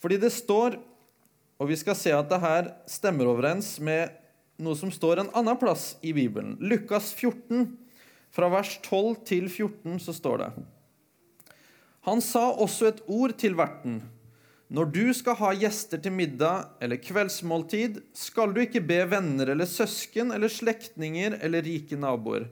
Fordi 0.00 0.16
det 0.20 0.32
står, 0.32 0.78
og 1.60 1.68
vi 1.68 1.76
skal 1.76 1.98
se 1.98 2.12
at 2.16 2.30
det 2.30 2.40
her 2.40 2.72
stemmer 2.88 3.28
overens 3.28 3.74
med 3.84 4.16
noe 4.60 4.76
som 4.76 4.92
står 4.92 5.22
en 5.22 5.32
annen 5.36 5.58
plass 5.60 5.94
i 6.04 6.12
Bibelen. 6.16 6.56
Lukas 6.60 7.12
14, 7.16 7.76
fra 8.30 8.48
vers 8.52 8.76
12 8.84 9.20
til 9.28 9.48
14, 9.48 9.98
så 10.00 10.14
står 10.14 10.44
det 10.44 10.48
Han 12.06 12.22
sa 12.24 12.46
også 12.52 12.88
et 12.90 13.04
ord 13.10 13.34
til 13.40 13.56
verten. 13.58 14.00
Når 14.70 14.90
du 14.94 15.06
skal 15.16 15.34
ha 15.40 15.48
gjester 15.58 15.98
til 15.98 16.14
middag 16.14 16.68
eller 16.80 17.00
kveldsmåltid, 17.02 17.98
skal 18.14 18.52
du 18.54 18.60
ikke 18.62 18.84
be 18.86 19.00
venner 19.10 19.50
eller 19.50 19.66
søsken 19.66 20.30
eller 20.30 20.52
slektninger 20.52 21.40
eller 21.42 21.66
rike 21.66 21.98
naboer, 21.98 22.46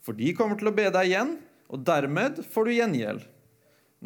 for 0.00 0.16
de 0.16 0.32
kommer 0.32 0.56
til 0.56 0.70
å 0.70 0.74
be 0.74 0.86
deg 0.88 1.10
igjen, 1.10 1.34
og 1.68 1.84
dermed 1.84 2.40
får 2.50 2.66
du 2.66 2.72
gjengjeld. 2.78 3.26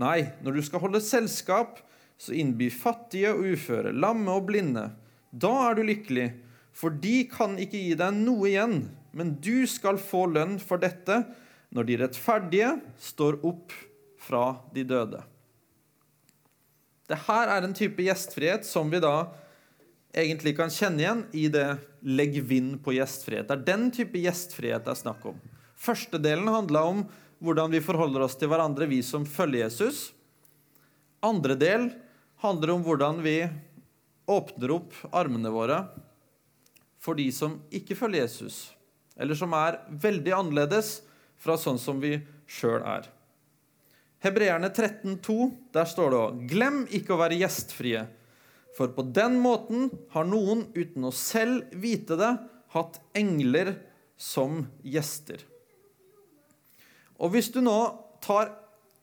Nei, 0.03 0.35
når 0.43 0.59
du 0.59 0.65
skal 0.67 0.83
holde 0.83 0.99
selskap, 1.05 1.79
så 2.21 2.35
innby 2.37 2.71
fattige 2.73 3.33
og 3.35 3.45
uføre, 3.55 3.93
lamme 3.93 4.33
og 4.35 4.47
blinde. 4.49 4.89
Da 5.31 5.53
er 5.69 5.79
du 5.79 5.85
lykkelig, 5.87 6.29
for 6.75 6.95
de 7.03 7.25
kan 7.31 7.57
ikke 7.61 7.81
gi 7.81 7.95
deg 7.99 8.17
noe 8.19 8.49
igjen, 8.51 8.79
men 9.15 9.37
du 9.43 9.67
skal 9.71 9.99
få 10.01 10.27
lønn 10.33 10.59
for 10.63 10.83
dette 10.83 11.21
når 11.75 11.89
de 11.89 12.01
rettferdige 12.03 12.73
står 13.03 13.39
opp 13.47 13.75
fra 14.25 14.45
de 14.75 14.85
døde. 14.87 15.23
Det 17.11 17.19
her 17.27 17.51
er 17.53 17.67
en 17.67 17.77
type 17.77 18.03
gjestfrihet 18.03 18.65
som 18.67 18.89
vi 18.91 19.03
da 19.05 19.27
egentlig 20.15 20.55
kan 20.57 20.73
kjenne 20.73 21.03
igjen 21.03 21.25
i 21.37 21.49
det 21.53 21.67
'legg 22.01 22.39
vind 22.47 22.79
på 22.85 22.95
gjestfrihet'. 22.97 23.49
Det 23.49 23.59
er 23.59 23.67
den 23.67 23.91
type 23.91 24.19
gjestfrihet 24.19 24.85
det 24.87 24.95
er 24.95 25.03
snakk 25.03 25.27
om. 25.27 25.41
Første 25.77 26.19
delen 26.19 26.49
handla 26.49 26.85
om 26.87 27.05
hvordan 27.45 27.71
vi 27.75 27.83
forholder 27.85 28.25
oss 28.25 28.39
til 28.41 28.49
hverandre, 28.49 28.87
vi 28.89 29.03
som 29.03 29.27
følger 29.27 29.67
Jesus. 29.67 30.13
Andre 31.23 31.57
del 31.59 31.91
handler 32.43 32.75
om 32.75 32.83
hvordan 32.87 33.21
vi 33.25 33.39
åpner 34.31 34.73
opp 34.75 34.97
armene 35.13 35.53
våre 35.53 35.83
for 37.05 37.19
de 37.19 37.27
som 37.35 37.59
ikke 37.75 37.97
følger 37.99 38.25
Jesus, 38.25 38.73
eller 39.21 39.37
som 39.37 39.53
er 39.57 39.83
veldig 39.91 40.33
annerledes 40.33 40.97
fra 41.41 41.59
sånn 41.61 41.79
som 41.81 42.01
vi 42.01 42.17
sjøl 42.49 42.81
er. 42.81 43.11
Hebreerne 44.25 44.71
13,2, 44.73 45.37
der 45.75 45.89
står 45.89 46.11
det 46.11 46.21
òg 46.23 46.45
Glem 46.49 46.79
ikke 46.97 47.13
å 47.13 47.21
være 47.21 47.37
gjestfrie, 47.43 48.07
for 48.75 48.95
på 48.97 49.05
den 49.15 49.37
måten 49.43 49.91
har 50.15 50.25
noen, 50.27 50.65
uten 50.73 51.05
å 51.05 51.13
selv 51.15 51.69
vite 51.77 52.17
det, 52.19 52.33
hatt 52.75 52.99
engler 53.15 53.75
som 54.19 54.65
gjester. 54.83 55.45
Og 57.21 57.37
hvis 57.37 57.53
du 57.55 57.61
nå 57.63 57.77
tar 58.25 58.51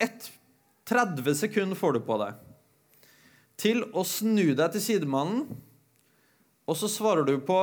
ett 0.01 0.31
30 0.89 1.37
sekunder 1.37 1.77
får 1.77 1.95
du 1.95 2.01
på 2.03 2.17
deg 2.19 2.50
til 3.61 3.83
å 3.93 4.03
snu 4.07 4.53
deg 4.57 4.73
til 4.73 4.83
sidemannen, 4.83 5.45
og 6.65 6.77
så 6.77 6.89
svarer 6.89 7.27
du 7.27 7.35
på 7.45 7.59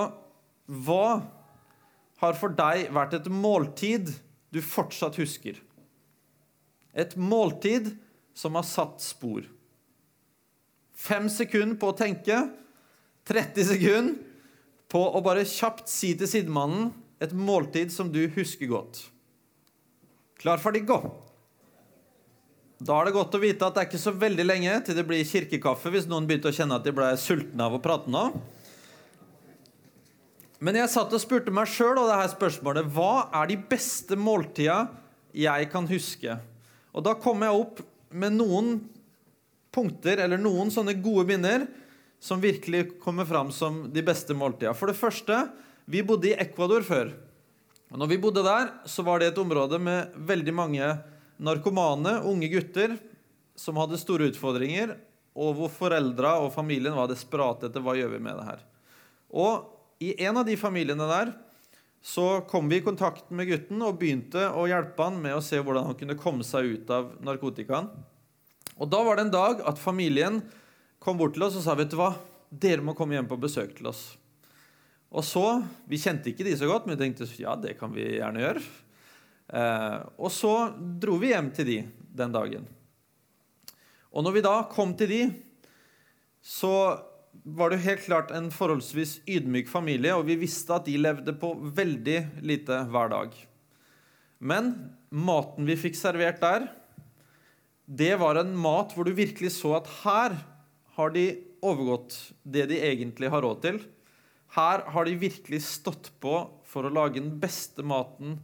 hva 0.86 1.06
har 2.20 2.38
for 2.38 2.54
deg 2.54 2.90
vært 2.94 3.16
et 3.18 3.28
måltid 3.32 4.12
du 4.54 4.60
fortsatt 4.64 5.18
husker? 5.20 5.58
Et 6.92 7.14
måltid 7.16 7.92
som 8.36 8.56
har 8.58 8.66
satt 8.66 9.02
spor. 9.02 9.46
Fem 10.98 11.28
sekunder 11.30 11.78
på 11.78 11.92
å 11.92 11.96
tenke, 11.96 12.40
30 13.28 13.68
sekunder 13.68 14.18
på 14.88 15.02
å 15.04 15.20
bare 15.24 15.46
kjapt 15.46 15.90
si 15.92 16.14
til 16.18 16.30
sidemannen 16.30 16.90
et 17.22 17.34
måltid 17.36 17.92
som 17.92 18.10
du 18.12 18.22
husker 18.34 18.70
godt. 18.70 19.02
Klar, 20.38 20.60
ferdig, 20.62 20.86
gå! 20.88 21.27
Da 22.78 22.94
er 22.94 23.08
det 23.08 23.16
godt 23.16 23.34
å 23.34 23.40
vite 23.42 23.66
at 23.66 23.74
det 23.74 23.82
er 23.82 23.88
ikke 23.88 23.98
så 23.98 24.12
veldig 24.14 24.44
lenge 24.46 24.76
til 24.86 24.94
det 24.94 25.02
blir 25.06 25.26
kirkekaffe 25.26 25.90
hvis 25.90 26.06
noen 26.06 26.28
begynte 26.28 26.52
å 26.52 26.54
kjenne 26.54 26.76
at 26.78 26.84
de 26.86 26.92
ble 26.94 27.08
sultne 27.18 27.64
av 27.64 27.74
å 27.74 27.80
prate 27.82 28.10
nå. 28.12 28.28
Men 30.62 30.78
jeg 30.78 30.90
satt 30.90 31.14
og 31.14 31.22
spurte 31.22 31.54
meg 31.54 31.70
sjøl 31.70 31.98
spørsmålet 32.30 32.86
hva 32.94 33.28
er 33.42 33.50
de 33.50 33.58
beste 33.70 34.14
måltida 34.18 34.84
jeg 35.34 35.68
kan 35.72 35.90
huske. 35.90 36.38
Og 36.94 37.04
da 37.06 37.16
kom 37.18 37.42
jeg 37.42 37.58
opp 37.66 37.82
med 38.10 38.38
noen 38.38 38.72
punkter, 39.74 40.22
eller 40.22 40.40
noen 40.40 40.70
sånne 40.72 40.96
gode 41.02 41.26
minner, 41.28 41.66
som 42.18 42.40
virkelig 42.42 42.96
kommer 43.02 43.26
fram 43.28 43.52
som 43.54 43.84
de 43.94 44.02
beste 44.02 44.34
måltida. 44.34 44.72
For 44.74 44.90
det 44.90 44.98
første, 44.98 45.44
vi 45.86 46.02
bodde 46.06 46.30
i 46.30 46.38
Ecuador 46.38 46.86
før. 46.86 47.12
Og 47.90 48.00
når 48.00 48.10
vi 48.10 48.22
bodde 48.22 48.46
der, 48.46 48.72
så 48.86 49.04
var 49.06 49.20
det 49.20 49.32
et 49.32 49.38
område 49.42 49.78
med 49.82 50.14
veldig 50.30 50.54
mange 50.54 50.90
narkomane, 51.38 52.18
unge 52.26 52.50
gutter, 52.52 52.96
som 53.58 53.78
hadde 53.80 53.98
store 54.00 54.30
utfordringer, 54.30 54.94
og 55.38 55.54
hvor 55.58 55.70
foreldra 55.70 56.36
og 56.42 56.52
familien 56.54 56.96
var 56.96 57.10
desperate 57.10 57.68
etter 57.68 57.82
hva 57.82 57.94
gjør 57.98 58.16
vi 58.16 58.22
med 58.22 58.38
det 58.40 58.46
her. 58.48 58.62
Og 59.30 60.02
i 60.02 60.14
en 60.26 60.40
av 60.40 60.46
de 60.46 60.56
familiene 60.58 61.06
der 61.10 61.32
så 62.04 62.40
kom 62.48 62.68
vi 62.70 62.78
i 62.78 62.84
kontakt 62.84 63.30
med 63.34 63.48
gutten 63.50 63.82
og 63.82 63.98
begynte 64.00 64.46
å 64.54 64.68
hjelpe 64.70 65.02
han 65.02 65.18
med 65.22 65.34
å 65.34 65.42
se 65.44 65.58
hvordan 65.58 65.90
han 65.90 65.98
kunne 65.98 66.18
komme 66.18 66.46
seg 66.46 66.70
ut 66.74 66.92
av 66.94 67.10
narkotikaen. 67.26 67.90
Og 68.78 68.90
da 68.90 69.02
var 69.02 69.18
det 69.18 69.26
en 69.26 69.34
dag 69.34 69.62
at 69.66 69.80
familien 69.82 70.40
kom 71.02 71.18
bort 71.18 71.34
til 71.34 71.46
oss 71.46 71.58
og 71.58 71.64
sa 71.66 71.74
vet 71.78 71.90
du 71.90 71.98
hva, 71.98 72.12
dere 72.48 72.84
må 72.84 72.94
komme 72.96 73.18
hjem 73.18 73.28
på 73.30 73.40
besøk 73.42 73.74
til 73.76 73.90
oss. 73.90 74.12
Og 75.08 75.24
så, 75.24 75.62
Vi 75.88 75.98
kjente 75.98 76.30
ikke 76.30 76.44
de 76.44 76.56
så 76.56 76.68
godt, 76.68 76.86
men 76.86 76.96
vi 76.96 77.06
tenkte 77.06 77.26
ja, 77.40 77.56
det 77.56 77.78
kan 77.78 77.92
vi 77.94 78.04
gjerne 78.18 78.44
gjøre. 78.44 78.62
Eh, 79.48 80.00
og 80.20 80.32
så 80.32 80.54
dro 80.76 81.16
vi 81.20 81.32
hjem 81.32 81.52
til 81.56 81.68
de 81.68 81.78
den 82.18 82.34
dagen. 82.34 82.66
Og 84.12 84.24
når 84.24 84.36
vi 84.36 84.44
da 84.44 84.56
kom 84.72 84.94
til 84.98 85.12
de, 85.12 85.22
så 86.44 86.72
var 87.48 87.70
det 87.70 87.84
helt 87.84 88.04
klart 88.04 88.32
en 88.34 88.50
forholdsvis 88.52 89.20
ydmyk 89.28 89.68
familie, 89.70 90.14
og 90.16 90.26
vi 90.28 90.38
visste 90.40 90.74
at 90.74 90.88
de 90.88 90.96
levde 91.00 91.34
på 91.38 91.52
veldig 91.76 92.18
lite 92.44 92.82
hver 92.92 93.12
dag. 93.12 93.36
Men 94.38 94.72
maten 95.10 95.68
vi 95.68 95.78
fikk 95.78 95.96
servert 95.98 96.40
der, 96.42 96.68
det 97.88 98.14
var 98.20 98.36
en 98.36 98.52
mat 98.58 98.92
hvor 98.92 99.06
du 99.08 99.14
virkelig 99.16 99.54
så 99.56 99.78
at 99.78 99.88
her 100.02 100.34
har 100.98 101.14
de 101.14 101.28
overgått 101.64 102.18
det 102.44 102.66
de 102.70 102.82
egentlig 102.84 103.30
har 103.32 103.42
råd 103.42 103.62
til. 103.64 103.80
Her 104.56 104.84
har 104.92 105.08
de 105.08 105.16
virkelig 105.20 105.62
stått 105.64 106.10
på 106.20 106.34
for 106.68 106.84
å 106.84 106.92
lage 106.92 107.20
den 107.20 107.38
beste 107.40 107.84
maten 107.86 108.38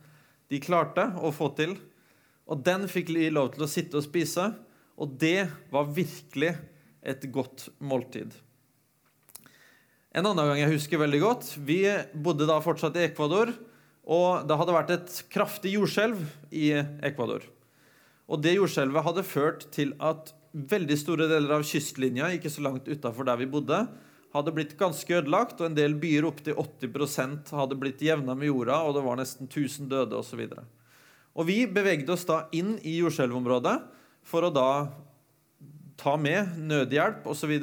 de 0.55 0.63
klarte 0.63 1.09
å 1.19 1.33
få 1.35 1.51
til. 1.59 1.75
Og 2.49 2.63
den 2.65 2.87
fikk 2.91 3.11
de 3.13 3.29
lov 3.33 3.55
til 3.55 3.67
å 3.67 3.71
sitte 3.71 3.99
og 3.99 4.07
spise, 4.07 4.51
og 4.95 5.17
det 5.21 5.49
var 5.75 5.91
virkelig 5.91 6.55
et 7.05 7.25
godt 7.35 7.69
måltid. 7.83 8.33
En 10.15 10.29
annen 10.29 10.47
gang 10.47 10.61
jeg 10.61 10.77
husker 10.77 11.01
veldig 11.03 11.19
godt 11.25 11.49
Vi 11.67 11.81
bodde 12.15 12.47
da 12.47 12.61
fortsatt 12.63 12.95
i 13.01 13.09
Ecuador, 13.09 13.51
og 14.05 14.45
det 14.47 14.57
hadde 14.61 14.77
vært 14.77 14.93
et 14.95 15.19
kraftig 15.33 15.75
jordskjelv 15.75 16.21
i 16.55 16.71
Ecuador. 17.09 17.43
Og 18.29 18.41
det 18.45 18.55
jordskjelvet 18.55 19.05
hadde 19.05 19.27
ført 19.27 19.67
til 19.75 19.95
at 19.99 20.31
veldig 20.55 20.97
store 21.01 21.27
deler 21.29 21.57
av 21.57 21.65
kystlinja 21.67 22.31
ikke 22.37 22.53
så 22.53 22.63
langt 22.65 22.89
utafor 22.89 23.27
der 23.27 23.41
vi 23.41 23.49
bodde, 23.51 23.81
hadde 24.35 24.55
blitt 24.55 24.77
ganske 24.79 25.15
ødelagt, 25.21 25.61
og 25.61 25.69
en 25.69 25.77
del 25.79 25.95
byer 26.01 26.27
opptil 26.27 26.59
80% 26.59 27.55
hadde 27.55 27.79
blitt 27.79 28.03
jevna 28.03 28.35
med 28.35 28.51
jorda, 28.51 28.81
og 28.83 28.97
det 28.97 29.05
var 29.07 29.19
nesten 29.21 29.47
1000 29.47 29.91
døde 29.93 30.19
osv. 30.19 30.43
Vi 31.47 31.59
bevegde 31.71 32.15
oss 32.15 32.27
da 32.27 32.45
inn 32.55 32.77
i 32.83 32.99
jordskjelvområdet 33.01 33.77
for 34.27 34.47
å 34.47 34.55
da 34.55 34.71
ta 36.01 36.17
med 36.19 36.59
nødhjelp 36.59 37.27
osv., 37.31 37.55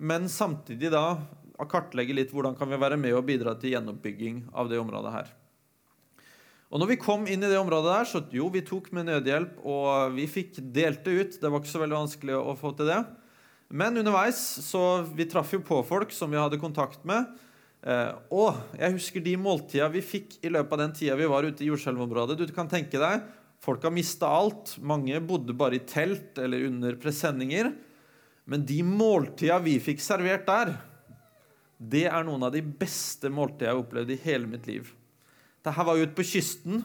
men 0.00 0.30
samtidig 0.32 0.90
da 0.94 1.20
kartlegge 1.68 2.14
litt 2.16 2.30
hvordan 2.32 2.54
kan 2.56 2.70
vi 2.70 2.78
være 2.80 2.96
med 2.96 3.12
og 3.12 3.26
bidra 3.28 3.52
til 3.60 3.74
gjenoppbygging 3.74 4.46
av 4.56 4.70
det 4.70 4.80
området 4.80 5.12
her. 5.12 5.28
Og 6.70 6.78
når 6.80 6.92
vi 6.92 7.00
kom 7.02 7.26
inn 7.26 7.42
i 7.42 7.50
det 7.50 7.58
området 7.58 7.90
der, 7.90 8.06
så 8.06 8.22
jo, 8.32 8.46
vi 8.52 8.62
tok 8.62 8.92
med 8.94 9.08
nødhjelp, 9.10 9.58
og 9.66 10.14
vi 10.14 10.28
fikk 10.30 10.60
delt 10.72 11.02
det 11.04 11.16
ut. 11.18 11.38
Det 11.42 11.50
var 11.50 11.60
ikke 11.60 11.72
så 11.72 11.82
veldig 11.82 11.98
vanskelig 11.98 12.36
å 12.38 12.54
få 12.58 12.70
til 12.78 12.92
det. 12.92 13.00
Men 13.70 13.96
underveis 14.00 14.38
så 14.66 15.02
vi 15.14 15.28
traff 15.30 15.52
jo 15.54 15.62
på 15.62 15.78
folk 15.86 16.12
som 16.14 16.32
vi 16.32 16.40
hadde 16.40 16.58
kontakt 16.60 17.04
med. 17.06 17.28
Eh, 17.86 18.12
og 18.34 18.58
jeg 18.76 18.96
husker 18.96 19.22
de 19.24 19.36
måltida 19.40 19.86
vi 19.92 20.02
fikk 20.04 20.40
i 20.44 20.50
løpet 20.52 20.74
av 20.74 20.82
den 20.82 20.96
tida 20.98 21.18
vi 21.18 21.28
var 21.30 21.46
ute 21.46 21.64
i 21.64 21.70
jordskjelvområdet. 21.70 22.40
Du 22.40 22.56
kan 22.56 22.68
tenke 22.70 22.98
deg, 23.00 23.22
Folk 23.60 23.82
har 23.84 23.92
mista 23.92 24.28
alt. 24.32 24.78
Mange 24.80 25.20
bodde 25.20 25.54
bare 25.56 25.76
i 25.76 25.84
telt 25.84 26.38
eller 26.40 26.64
under 26.70 26.96
presenninger. 27.00 27.72
Men 28.48 28.64
de 28.66 28.80
måltida 28.86 29.58
vi 29.62 29.76
fikk 29.82 30.00
servert 30.02 30.46
der, 30.48 30.72
det 31.80 32.06
er 32.08 32.24
noen 32.24 32.42
av 32.44 32.54
de 32.54 32.62
beste 32.64 33.30
måltida 33.32 33.68
jeg 33.68 33.76
har 33.76 33.82
opplevd 33.82 34.14
i 34.14 34.20
hele 34.24 34.48
mitt 34.48 34.66
liv. 34.68 34.88
Dette 35.60 35.84
var 35.84 35.96
jo 35.96 36.08
ute 36.08 36.16
på 36.16 36.26
kysten, 36.26 36.82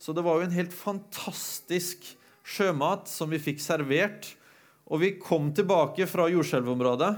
så 0.00 0.12
det 0.16 0.24
var 0.24 0.38
jo 0.38 0.46
en 0.46 0.56
helt 0.56 0.76
fantastisk 0.76 2.04
sjømat 2.48 3.08
som 3.10 3.32
vi 3.32 3.40
fikk 3.40 3.60
servert. 3.64 4.28
Og 4.88 5.02
vi 5.02 5.12
kom 5.20 5.50
tilbake 5.56 6.06
fra 6.08 6.28
jordskjelvområdet 6.32 7.12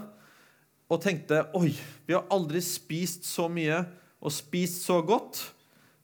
og 0.91 1.03
tenkte 1.03 1.45
oi, 1.55 1.71
vi 2.07 2.17
har 2.17 2.27
aldri 2.35 2.63
spist 2.65 3.29
så 3.29 3.47
mye 3.51 3.85
og 4.21 4.35
spist 4.35 4.83
så 4.89 4.99
godt 5.07 5.45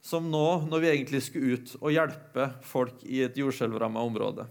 som 0.06 0.28
nå 0.30 0.68
når 0.70 0.82
vi 0.82 0.92
egentlig 0.92 1.24
skulle 1.26 1.58
ut 1.58 1.72
og 1.80 1.90
hjelpe 1.90 2.50
folk 2.66 3.02
i 3.02 3.24
et 3.26 3.38
jordskjelvramma 3.38 4.04
område. 4.06 4.46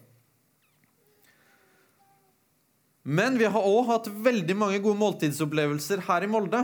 Men 3.05 3.37
vi 3.37 3.47
har 3.47 3.67
òg 3.69 3.85
hatt 3.91 4.09
veldig 4.09 4.55
mange 4.57 4.81
gode 4.81 4.97
måltidsopplevelser 4.97 6.03
her 6.07 6.25
i 6.25 6.29
Molde. 6.29 6.63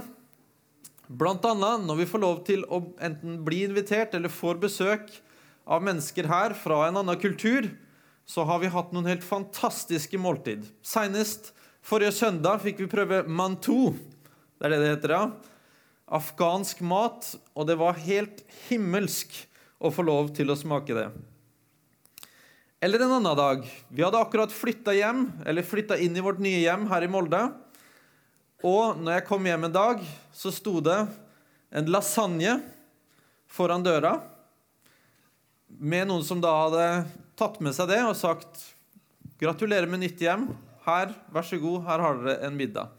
Bl.a. 1.05 1.37
når 1.53 1.99
vi 1.99 2.07
får 2.09 2.23
lov 2.23 2.41
til 2.47 2.63
å 2.65 2.81
enten 3.03 3.39
bli 3.45 3.61
invitert 3.67 4.15
eller 4.17 4.31
får 4.31 4.59
besøk 4.63 5.11
av 5.69 5.83
mennesker 5.85 6.27
her 6.31 6.55
fra 6.57 6.87
en 6.87 6.97
annen 7.03 7.19
kultur, 7.21 7.69
så 8.31 8.45
har 8.47 8.61
vi 8.61 8.71
hatt 8.71 8.93
noen 8.95 9.09
helt 9.09 9.25
fantastiske 9.27 10.15
måltid. 10.21 10.63
Senest 10.87 11.49
forrige 11.83 12.13
søndag 12.15 12.61
fikk 12.63 12.77
vi 12.79 12.91
prøve 12.91 13.25
mantou. 13.27 13.91
Det 14.55 14.69
er 14.69 14.71
det 14.71 14.77
det 14.79 14.91
heter, 14.93 15.13
ja. 15.17 15.25
Afghansk 16.11 16.79
mat, 16.87 17.27
og 17.51 17.67
det 17.67 17.75
var 17.81 17.99
helt 18.05 18.39
himmelsk 18.69 19.35
å 19.83 19.91
få 19.91 20.05
lov 20.07 20.31
til 20.37 20.51
å 20.51 20.55
smake 20.55 20.95
det. 20.95 21.09
Eller 22.81 23.03
en 23.03 23.17
annen 23.17 23.35
dag. 23.37 23.65
Vi 23.91 24.03
hadde 24.05 24.21
akkurat 24.23 24.53
flytta 24.55 24.95
hjem, 24.95 25.25
eller 25.43 25.67
flytta 25.67 25.97
inn 25.99 26.15
i 26.15 26.23
vårt 26.23 26.39
nye 26.43 26.61
hjem 26.63 26.87
her 26.91 27.03
i 27.03 27.09
Molde. 27.11 27.41
Og 28.63 29.01
når 29.01 29.17
jeg 29.17 29.25
kom 29.27 29.49
hjem 29.49 29.67
en 29.67 29.75
dag, 29.75 30.05
så 30.31 30.53
sto 30.55 30.77
det 30.83 31.01
en 31.71 31.91
lasagne 31.91 32.61
foran 33.51 33.83
døra 33.83 34.15
med 35.67 36.07
noen 36.07 36.23
som 36.23 36.39
da 36.43 36.53
hadde 36.63 36.87
tatt 37.39 37.59
med 37.63 37.75
seg 37.75 37.89
det 37.91 38.01
og 38.05 38.17
sagt 38.19 38.61
gratulerer 39.41 39.89
med 39.89 40.03
nytt 40.03 40.21
hjem. 40.21 40.49
Her, 40.85 41.13
vær 41.33 41.45
så 41.45 41.59
god, 41.61 41.83
her 41.87 42.03
har 42.03 42.19
dere 42.19 42.47
en 42.47 42.57
middag. 42.57 42.91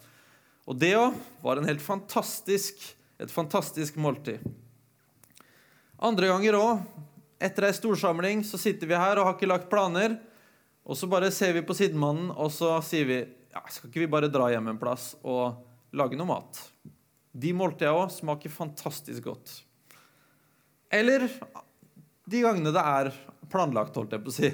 Og 0.67 0.79
det 0.79 0.93
òg 0.99 1.17
var 1.43 1.59
en 1.59 1.67
helt 1.67 1.83
fantastisk, 1.83 2.79
et 3.19 3.33
fantastisk 3.33 3.99
måltid. 3.99 4.43
Andre 6.03 6.31
ganger 6.31 6.59
òg, 6.59 6.85
etter 7.43 7.67
ei 7.67 7.75
storsamling, 7.75 8.45
så 8.47 8.59
sitter 8.61 8.91
vi 8.91 8.99
her 8.99 9.19
og 9.19 9.29
har 9.29 9.37
ikke 9.37 9.51
lagt 9.51 9.71
planer. 9.71 10.17
Og 10.83 10.99
så 10.99 11.09
bare 11.11 11.31
ser 11.35 11.55
vi 11.57 11.65
på 11.67 11.77
sidemannen, 11.79 12.31
og 12.35 12.51
så 12.55 12.77
sier 12.87 13.07
vi 13.09 13.19
ja, 13.53 13.61
skal 13.69 13.91
ikke 13.91 14.05
vi 14.07 14.11
bare 14.11 14.31
dra 14.33 14.49
hjem 14.51 14.71
en 14.73 14.81
plass 14.81 15.13
og 15.23 15.61
lage 15.95 16.17
noe 16.17 16.31
mat? 16.31 16.63
De 17.33 17.53
måltidene 17.57 18.05
òg 18.05 18.15
smaker 18.15 18.53
fantastisk 18.53 19.27
godt. 19.29 19.59
Eller 20.93 21.27
de 22.29 22.43
gangene 22.45 22.73
det 22.75 22.83
er 22.83 23.13
planlagt, 23.53 23.97
holdt 23.99 24.17
jeg 24.17 24.25
på 24.25 24.33
å 24.33 24.37
si. 24.37 24.51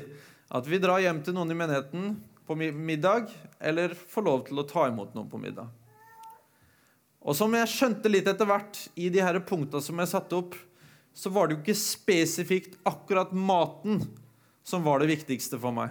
At 0.49 0.69
vi 0.69 0.81
drar 0.83 1.03
hjem 1.03 1.23
til 1.25 1.37
noen 1.37 1.53
i 1.55 1.59
menigheten 1.59 2.17
på 2.49 2.57
middag, 2.57 3.29
eller 3.61 3.93
får 3.95 4.25
lov 4.25 4.47
til 4.47 4.61
å 4.61 4.67
ta 4.69 4.87
imot 4.89 5.15
noen 5.17 5.29
på 5.31 5.41
middag. 5.41 5.69
Og 7.29 7.37
som 7.37 7.53
jeg 7.53 7.71
skjønte 7.71 8.11
litt 8.11 8.29
etter 8.31 8.49
hvert 8.49 8.79
i 8.97 9.11
de 9.13 9.21
her 9.21 9.37
punktene 9.45 9.85
som 9.85 9.99
jeg 10.01 10.11
satte 10.13 10.39
opp, 10.39 10.57
så 11.13 11.33
var 11.35 11.49
det 11.49 11.57
jo 11.57 11.63
ikke 11.65 11.81
spesifikt 11.81 12.79
akkurat 12.87 13.33
maten 13.35 14.05
som 14.65 14.85
var 14.87 15.03
det 15.03 15.11
viktigste 15.11 15.59
for 15.61 15.75
meg. 15.75 15.91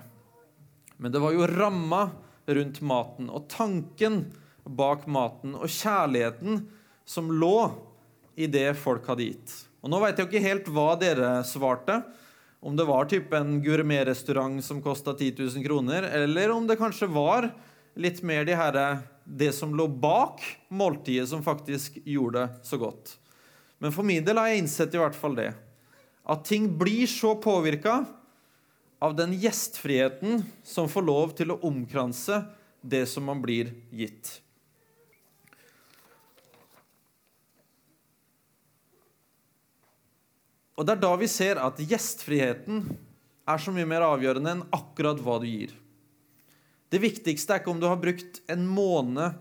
Men 0.98 1.14
det 1.14 1.22
var 1.22 1.36
jo 1.36 1.50
ramma 1.52 2.08
rundt 2.48 2.80
maten 2.82 3.30
og 3.30 3.50
tanken 3.52 4.22
bak 4.68 5.06
maten 5.08 5.56
og 5.58 5.70
kjærligheten 5.72 6.64
som 7.08 7.30
lå 7.32 7.58
i 8.40 8.48
det 8.52 8.72
folk 8.80 9.08
hadde 9.10 9.28
gitt. 9.30 9.54
Og 9.82 9.92
Nå 9.92 10.00
veit 10.02 10.18
jeg 10.20 10.30
ikke 10.30 10.44
helt 10.44 10.72
hva 10.74 10.90
dere 11.00 11.32
svarte. 11.48 12.02
Om 12.60 12.76
det 12.76 12.88
var 12.90 13.06
type 13.06 13.38
en 13.38 13.60
gourmetrestaurant 13.62 14.64
som 14.66 14.82
kosta 14.82 15.14
10 15.14 15.36
000 15.38 15.64
kroner, 15.66 16.04
eller 16.04 16.52
om 16.52 16.68
det 16.68 16.80
kanskje 16.80 17.10
var 17.12 17.52
litt 17.98 18.24
mer 18.26 18.46
de 18.46 18.56
herre, 18.58 18.88
det 19.24 19.52
som 19.54 19.76
lå 19.76 19.88
bak 19.88 20.42
måltidet, 20.70 21.30
som 21.30 21.44
faktisk 21.46 22.00
gjorde 22.06 22.46
det 22.48 22.68
så 22.70 22.80
godt. 22.82 23.18
Men 23.78 23.94
for 23.94 24.08
min 24.08 24.26
del 24.26 24.40
har 24.40 24.50
jeg 24.50 24.64
innsett 24.64 24.96
i 24.96 25.02
hvert 25.02 25.18
fall 25.18 25.38
det. 25.38 25.52
At 26.28 26.46
ting 26.50 26.70
blir 26.80 27.06
så 27.08 27.36
påvirka 27.40 28.02
av 29.00 29.14
den 29.16 29.36
gjestfriheten 29.38 30.42
som 30.66 30.90
får 30.90 31.06
lov 31.06 31.36
til 31.38 31.54
å 31.54 31.60
omkranse 31.68 32.42
det 32.82 33.06
som 33.10 33.28
man 33.30 33.42
blir 33.44 33.70
gitt. 33.94 34.40
Og 40.78 40.86
Det 40.86 40.94
er 40.94 41.02
da 41.02 41.12
vi 41.18 41.28
ser 41.30 41.58
at 41.58 41.80
gjestfriheten 41.82 42.84
er 43.48 43.62
så 43.62 43.74
mye 43.74 43.88
mer 43.90 44.06
avgjørende 44.06 44.54
enn 44.54 44.66
akkurat 44.76 45.20
hva 45.24 45.40
du 45.42 45.48
gir. 45.50 45.72
Det 46.94 47.02
viktigste 47.04 47.56
er 47.56 47.62
ikke 47.62 47.74
om 47.74 47.80
du 47.82 47.88
har 47.90 48.00
brukt 48.00 48.40
en 48.52 48.68
måned 48.70 49.40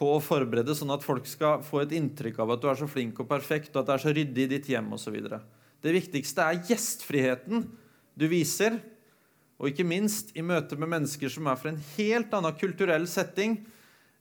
på 0.00 0.08
å 0.14 0.22
forberede 0.24 0.72
sånn 0.74 0.92
at 0.94 1.04
folk 1.04 1.28
skal 1.28 1.60
få 1.66 1.82
et 1.82 1.92
inntrykk 1.98 2.40
av 2.40 2.54
at 2.54 2.62
du 2.62 2.70
er 2.70 2.78
så 2.80 2.88
flink 2.88 3.20
og 3.20 3.28
perfekt, 3.28 3.74
og 3.74 3.82
at 3.82 3.90
det 3.90 3.94
er 3.94 4.04
så 4.06 4.14
ryddig 4.16 4.46
i 4.46 4.52
ditt 4.54 4.70
hjem 4.72 4.88
osv. 4.96 5.18
Det 5.84 5.92
viktigste 5.92 6.46
er 6.46 6.62
gjestfriheten 6.70 7.66
du 8.16 8.26
viser, 8.32 8.80
og 9.60 9.68
ikke 9.68 9.84
minst 9.84 10.32
i 10.32 10.44
møte 10.44 10.78
med 10.80 10.88
mennesker 10.88 11.28
som 11.28 11.50
er 11.52 11.60
fra 11.60 11.74
en 11.74 11.82
helt 11.98 12.32
annen 12.32 12.56
kulturell 12.56 13.04
setting, 13.10 13.58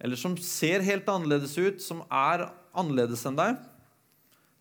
eller 0.04 0.20
som 0.20 0.36
ser 0.44 0.84
helt 0.84 1.08
annerledes 1.12 1.56
ut, 1.56 1.80
som 1.84 2.04
er 2.12 2.50
annerledes 2.76 3.24
enn 3.28 3.40
deg. 3.40 3.56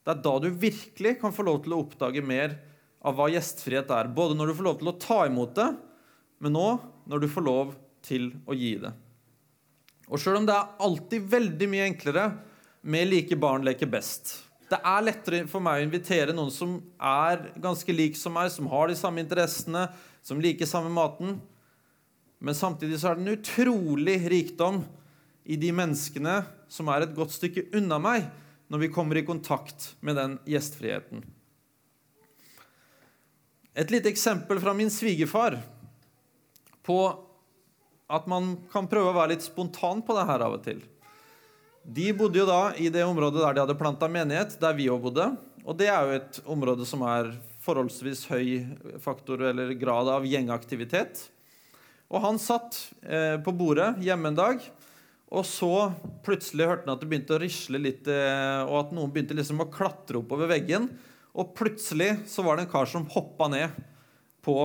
Det 0.09 0.15
er 0.15 0.21
da 0.25 0.31
du 0.41 0.49
virkelig 0.57 1.19
kan 1.21 1.35
få 1.37 1.45
lov 1.45 1.59
til 1.67 1.75
å 1.77 1.83
oppdage 1.83 2.23
mer 2.25 2.55
av 3.05 3.19
hva 3.19 3.27
gjestfrihet 3.29 3.91
er. 3.93 4.09
Både 4.09 4.33
når 4.39 4.49
du 4.49 4.55
får 4.57 4.65
lov 4.65 4.79
til 4.81 4.89
å 4.89 4.95
ta 4.97 5.19
imot 5.29 5.53
det, 5.59 5.67
men 6.41 6.55
nå 6.57 6.69
når 7.13 7.21
du 7.21 7.27
får 7.29 7.45
lov 7.45 7.75
til 8.09 8.31
å 8.49 8.57
gi 8.57 8.71
det. 8.81 8.95
Og 10.09 10.17
sjøl 10.17 10.39
om 10.41 10.49
det 10.49 10.57
er 10.57 10.73
alltid 10.87 11.29
veldig 11.29 11.69
mye 11.69 11.91
enklere 11.91 12.25
med 12.89 13.11
like 13.11 13.37
barn 13.37 13.69
leker 13.69 13.93
best. 13.93 14.33
Det 14.73 14.81
er 14.81 15.05
lettere 15.05 15.43
for 15.53 15.61
meg 15.65 15.83
å 15.83 15.85
invitere 15.85 16.33
noen 16.33 16.57
som 16.57 16.79
er 16.97 17.51
ganske 17.61 17.93
lik 17.93 18.17
som 18.17 18.33
meg, 18.33 18.49
som 18.49 18.73
har 18.73 18.89
de 18.89 18.97
samme 18.97 19.21
interessene, 19.21 19.91
som 20.25 20.41
liker 20.41 20.73
samme 20.73 20.89
maten. 20.89 21.37
Men 22.41 22.57
samtidig 22.57 22.97
så 22.97 23.13
er 23.13 23.21
det 23.21 23.27
en 23.27 23.37
utrolig 23.37 24.19
rikdom 24.33 24.83
i 25.45 25.61
de 25.61 25.77
menneskene 25.77 26.41
som 26.73 26.89
er 26.89 27.05
et 27.05 27.17
godt 27.17 27.37
stykke 27.37 27.69
unna 27.77 28.01
meg, 28.01 28.25
når 28.69 28.85
vi 28.85 28.91
kommer 28.93 29.17
i 29.17 29.27
kontakt 29.27 29.95
med 30.05 30.17
den 30.17 30.37
gjestfriheten. 30.49 31.25
Et 33.79 33.91
lite 33.91 34.11
eksempel 34.11 34.61
fra 34.61 34.75
min 34.75 34.91
svigerfar 34.91 35.59
på 36.83 37.01
at 38.09 38.25
man 38.29 38.55
kan 38.73 38.89
prøve 38.89 39.13
å 39.13 39.17
være 39.17 39.35
litt 39.35 39.45
spontan 39.45 40.01
på 40.05 40.17
det 40.17 40.25
her 40.29 40.45
av 40.45 40.57
og 40.57 40.65
til. 40.65 40.81
De 41.89 42.09
bodde 42.17 42.41
jo 42.41 42.49
da 42.49 42.73
i 42.77 42.89
det 42.93 43.05
området 43.07 43.41
der 43.41 43.57
de 43.57 43.63
hadde 43.65 43.79
planta 43.81 44.09
menighet, 44.13 44.57
der 44.61 44.77
vi 44.77 44.89
òg 44.93 45.05
bodde. 45.07 45.31
Og 45.65 45.77
det 45.77 45.89
er 45.93 46.05
jo 46.05 46.17
et 46.17 46.41
område 46.49 46.85
som 46.89 47.05
er 47.07 47.31
forholdsvis 47.65 48.25
høy 48.31 48.99
faktor 49.05 49.45
eller 49.51 49.75
grad 49.77 50.09
av 50.13 50.27
gjengaktivitet. 50.29 51.27
Og 52.09 52.25
han 52.25 52.41
satt 52.41 52.81
eh, 53.05 53.37
på 53.45 53.53
bordet 53.57 53.93
hjemme 54.05 54.33
en 54.33 54.39
dag, 54.39 54.65
og 55.29 55.45
så 55.45 55.91
plutselig 56.25 56.71
hørte 56.71 56.87
han 56.87 56.95
at 56.95 57.03
det 57.03 57.11
begynte 57.11 57.37
å 57.37 57.43
risle 57.43 57.81
litt, 57.83 58.09
eh, 58.09 58.63
og 58.65 58.79
at 58.81 58.97
noen 58.97 59.13
begynte 59.13 59.37
liksom 59.37 59.61
å 59.61 59.69
klatre 59.73 60.23
oppover 60.23 60.49
veggen. 60.49 60.89
Og 61.39 61.53
plutselig 61.57 62.15
så 62.31 62.45
var 62.47 62.57
det 62.57 62.65
en 62.65 62.73
kar 62.73 62.89
som 62.89 63.05
hoppa 63.13 63.51
ned 63.53 63.77
på 64.45 64.57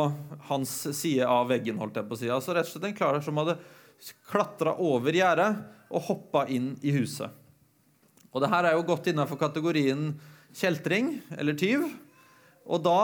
hans 0.47 0.71
side 0.95 1.27
av 1.27 1.49
veggen. 1.51 1.77
holdt 1.81 1.99
jeg 1.99 2.07
på 2.07 2.15
å 2.15 2.21
si. 2.21 2.29
Altså 2.31 2.55
rett 2.55 2.69
og 2.69 2.77
slett 2.77 2.87
en 2.87 2.95
kar 2.95 3.19
som 3.25 3.41
hadde 3.41 3.57
klatra 4.31 4.75
over 4.79 5.15
gjerdet 5.15 5.51
og 5.91 6.07
hoppa 6.07 6.45
inn 6.47 6.73
i 6.81 6.93
huset. 6.95 7.29
Og 8.33 8.41
det 8.41 8.49
her 8.49 8.65
er 8.65 8.77
jo 8.77 8.87
godt 8.87 9.11
innenfor 9.11 9.37
kategorien 9.37 10.13
kjeltring 10.55 11.17
eller 11.37 11.57
tyv. 11.59 11.85
Og 12.63 12.79
da 12.85 12.99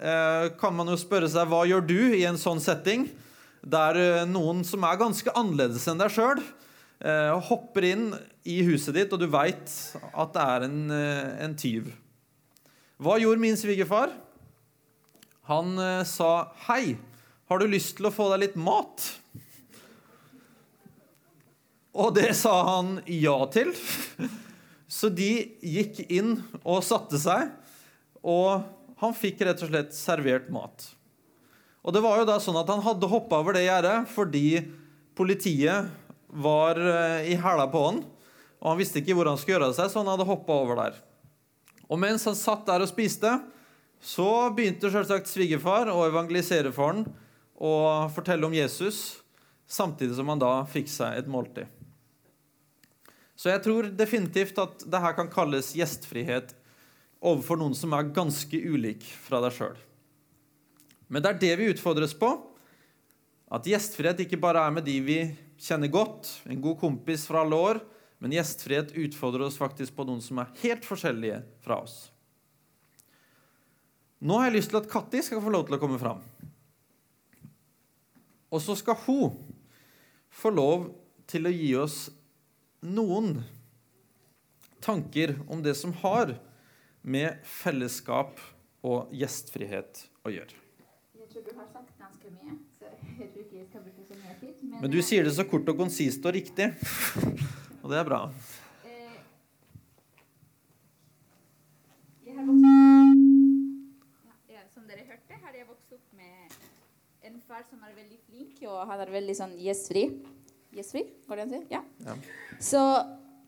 eh, 0.00 0.48
kan 0.58 0.74
man 0.74 0.88
jo 0.88 0.96
spørre 0.96 1.28
seg 1.30 1.50
hva 1.50 1.66
gjør 1.68 1.84
du 1.84 2.00
i 2.16 2.24
en 2.24 2.40
sånn 2.40 2.62
setting, 2.62 3.10
der 3.62 3.98
eh, 4.00 4.24
noen 4.26 4.64
som 4.66 4.82
er 4.88 4.98
ganske 4.98 5.34
annerledes 5.36 5.84
enn 5.90 6.00
deg 6.00 6.10
sjøl, 6.14 6.40
eh, 7.00 7.32
hopper 7.48 7.86
inn 7.88 8.10
i 8.44 8.60
huset 8.66 8.96
ditt, 8.96 9.12
og 9.14 9.22
du 9.22 9.28
veit 9.30 9.70
at 10.12 10.34
det 10.34 10.44
er 10.44 10.66
en, 10.66 10.78
eh, 10.90 11.32
en 11.46 11.56
tyv. 11.56 11.92
Hva 13.02 13.16
gjorde 13.22 13.42
min 13.42 13.58
svigerfar? 13.58 14.12
Han 15.50 15.78
eh, 15.78 16.04
sa, 16.04 16.52
'Hei, 16.66 16.96
har 17.48 17.58
du 17.58 17.66
lyst 17.66 17.96
til 17.96 18.06
å 18.06 18.14
få 18.14 18.30
deg 18.34 18.46
litt 18.46 18.56
mat?' 18.56 19.10
Og 21.92 22.14
det 22.16 22.30
sa 22.38 22.54
han 22.78 23.02
ja 23.04 23.36
til. 23.52 23.74
Så 24.96 25.10
de 25.12 25.56
gikk 25.60 25.98
inn 26.12 26.38
og 26.62 26.84
satte 26.84 27.20
seg, 27.20 27.50
og 28.24 28.64
han 29.02 29.14
fikk 29.16 29.42
rett 29.44 29.60
og 29.64 29.72
slett 29.72 29.94
servert 29.96 30.50
mat. 30.52 30.84
Og 31.82 31.94
det 31.94 32.02
var 32.04 32.20
jo 32.20 32.28
da 32.28 32.38
sånn 32.40 32.58
at 32.60 32.68
han 32.70 32.84
hadde 32.84 33.10
hoppa 33.10 33.40
over 33.42 33.56
det 33.56 33.64
gjerdet 33.64 33.96
fordi 34.12 34.62
politiet 35.18 35.90
var 36.32 36.80
eh, 36.80 37.32
i 37.32 37.38
hæla 37.38 37.68
på 37.70 37.84
han. 37.86 38.02
Og 38.62 38.70
han 38.72 38.80
visste 38.80 39.02
ikke 39.02 39.16
hvor 39.18 39.28
han 39.28 39.38
skulle 39.40 39.58
gjøre 39.58 39.72
det 39.72 39.78
seg, 39.78 39.90
så 39.90 40.00
han 40.00 40.12
hadde 40.12 40.28
hoppa 40.28 40.56
over 40.64 40.78
der. 40.78 41.00
Og 41.92 42.00
mens 42.00 42.24
han 42.28 42.38
satt 42.38 42.64
der 42.68 42.84
og 42.84 42.90
spiste, 42.90 43.34
så 44.02 44.28
begynte 44.54 44.90
selvsagt 44.90 45.30
svigerfar 45.30 45.90
for 45.92 46.86
han 46.88 47.04
og 47.62 48.10
fortelle 48.14 48.46
om 48.46 48.54
Jesus, 48.54 49.22
samtidig 49.68 50.16
som 50.16 50.30
han 50.32 50.40
da 50.42 50.64
fikk 50.66 50.88
seg 50.90 51.20
et 51.20 51.30
måltid. 51.30 51.68
Så 53.38 53.50
jeg 53.50 53.62
tror 53.62 53.90
definitivt 53.94 54.58
at 54.62 54.82
det 54.86 55.00
her 55.02 55.14
kan 55.18 55.30
kalles 55.30 55.72
gjestfrihet 55.76 56.54
overfor 57.22 57.58
noen 57.58 57.74
som 57.78 57.94
er 57.94 58.10
ganske 58.14 58.58
ulik 58.58 59.06
fra 59.22 59.40
deg 59.44 59.54
sjøl. 59.54 59.78
Men 61.12 61.22
det 61.22 61.30
er 61.30 61.40
det 61.42 61.54
vi 61.60 61.70
utfordres 61.74 62.14
på. 62.18 62.30
At 63.52 63.66
gjestfrihet 63.68 64.24
ikke 64.24 64.40
bare 64.40 64.62
er 64.64 64.74
med 64.74 64.86
de 64.86 64.96
vi 65.04 65.18
kjenner 65.62 65.90
godt, 65.92 66.28
en 66.50 66.62
god 66.62 66.80
kompis 66.80 67.26
fra 67.28 67.44
alle 67.44 67.58
år, 67.58 67.82
men 68.22 68.34
gjestfrihet 68.34 68.94
utfordrer 68.98 69.46
oss 69.48 69.58
faktisk 69.58 69.94
på 69.96 70.06
noen 70.06 70.22
som 70.22 70.40
er 70.42 70.50
helt 70.62 70.86
forskjellige 70.86 71.40
fra 71.62 71.80
oss. 71.82 71.96
Nå 74.22 74.38
har 74.38 74.50
jeg 74.50 74.60
lyst 74.60 74.70
til 74.70 74.78
at 74.78 74.90
Katti 74.90 75.22
skal 75.26 75.42
få 75.42 75.50
lov 75.50 75.66
til 75.66 75.74
å 75.74 75.80
komme 75.82 75.98
fram. 75.98 76.20
Og 78.52 78.60
så 78.62 78.76
skal 78.78 78.98
hun 79.06 79.34
få 80.30 80.52
lov 80.54 80.90
til 81.30 81.48
å 81.48 81.54
gi 81.54 81.72
oss 81.80 82.04
noen 82.82 83.40
tanker 84.82 85.34
om 85.50 85.62
det 85.64 85.74
som 85.78 85.94
har 86.02 86.36
med 87.02 87.42
fellesskap 87.46 88.38
og 88.86 89.10
gjestfrihet 89.14 90.04
å 90.26 90.32
gjøre. 90.34 90.58
Jeg 91.18 91.28
tror 91.32 91.46
du 91.46 91.52
har 91.56 91.68
sagt 91.72 91.94
ganske 91.98 92.30
mye, 92.34 92.58
så 92.78 92.90
jeg 93.18 93.30
tror 93.32 93.44
ikke 93.46 93.58
jeg 93.58 93.68
skal 93.70 93.86
bruke 93.86 94.01
Men 94.80 94.90
du 94.90 94.98
sier 95.04 95.24
det 95.26 95.34
så 95.36 95.44
kort 95.48 95.68
og 95.70 95.78
konsist 95.78 96.24
og 96.26 96.34
riktig, 96.34 96.68
og 97.82 97.90
det 97.92 97.98
er 98.00 98.06
bra. 98.08 98.20
eh, 98.86 99.16
jeg 102.26 102.36
har 102.36 102.44
ja, 104.26 104.36
ja, 104.56 104.62
Som 104.74 104.86
dere 104.88 105.04
hørte, 105.06 105.38
har 105.44 105.58
jeg 105.58 105.68
vokst 105.68 105.92
opp 105.94 106.06
med 106.18 106.56
en 107.28 107.40
far 107.46 107.64
som 107.68 107.82
er 107.86 107.94
veldig 107.96 108.18
flink, 108.26 108.62
og 108.66 108.86
han 108.90 109.02
er 109.04 109.12
veldig 109.14 109.36
sånn 109.38 109.56
gjestfri. 109.60 110.06
Gjestfri, 110.72 111.04
går 111.28 111.36
det 111.36 111.44
an 111.44 111.52
å 111.52 111.58
si? 111.58 111.64
Ja. 111.74 111.82
Ja. 112.06 112.16
Så 112.62 112.80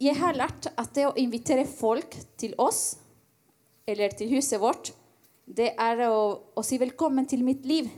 jeg 0.03 0.19
har 0.21 0.37
lært 0.37 0.69
at 0.75 0.93
det 0.95 1.07
å 1.09 1.15
invitere 1.19 1.65
folk 1.69 2.15
til 2.41 2.55
oss, 2.61 2.99
eller 3.89 4.13
til 4.17 4.31
huset 4.37 4.61
vårt, 4.63 4.93
det 5.45 5.73
er 5.81 6.07
å, 6.09 6.19
å 6.57 6.63
si 6.65 6.79
velkommen 6.81 7.27
til 7.29 7.43
mitt 7.45 7.67
liv. 7.69 7.91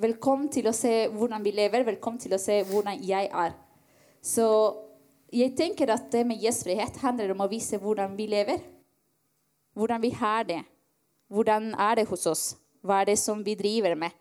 Velkommen 0.00 0.48
til 0.48 0.64
å 0.64 0.72
se 0.72 1.10
hvordan 1.12 1.42
vi 1.44 1.50
lever, 1.52 1.82
velkommen 1.84 2.20
til 2.22 2.32
å 2.32 2.38
se 2.40 2.62
hvordan 2.70 3.02
jeg 3.04 3.26
er. 3.36 3.50
Så 4.24 4.46
jeg 5.28 5.52
tenker 5.58 5.90
at 5.92 6.06
det 6.14 6.22
med 6.24 6.40
gjestfrihet 6.40 6.96
handler 7.02 7.34
om 7.34 7.42
å 7.44 7.48
vise 7.50 7.76
hvordan 7.82 8.14
vi 8.16 8.30
lever. 8.32 8.62
Hvordan 9.76 10.00
vi 10.00 10.10
har 10.16 10.46
det. 10.48 10.62
Hvordan 11.28 11.74
er 11.76 12.00
det 12.00 12.06
hos 12.08 12.24
oss? 12.30 12.44
Hva 12.80 13.02
er 13.02 13.10
det 13.10 13.18
som 13.20 13.42
vi 13.44 13.52
driver 13.58 13.98
med? 13.98 14.14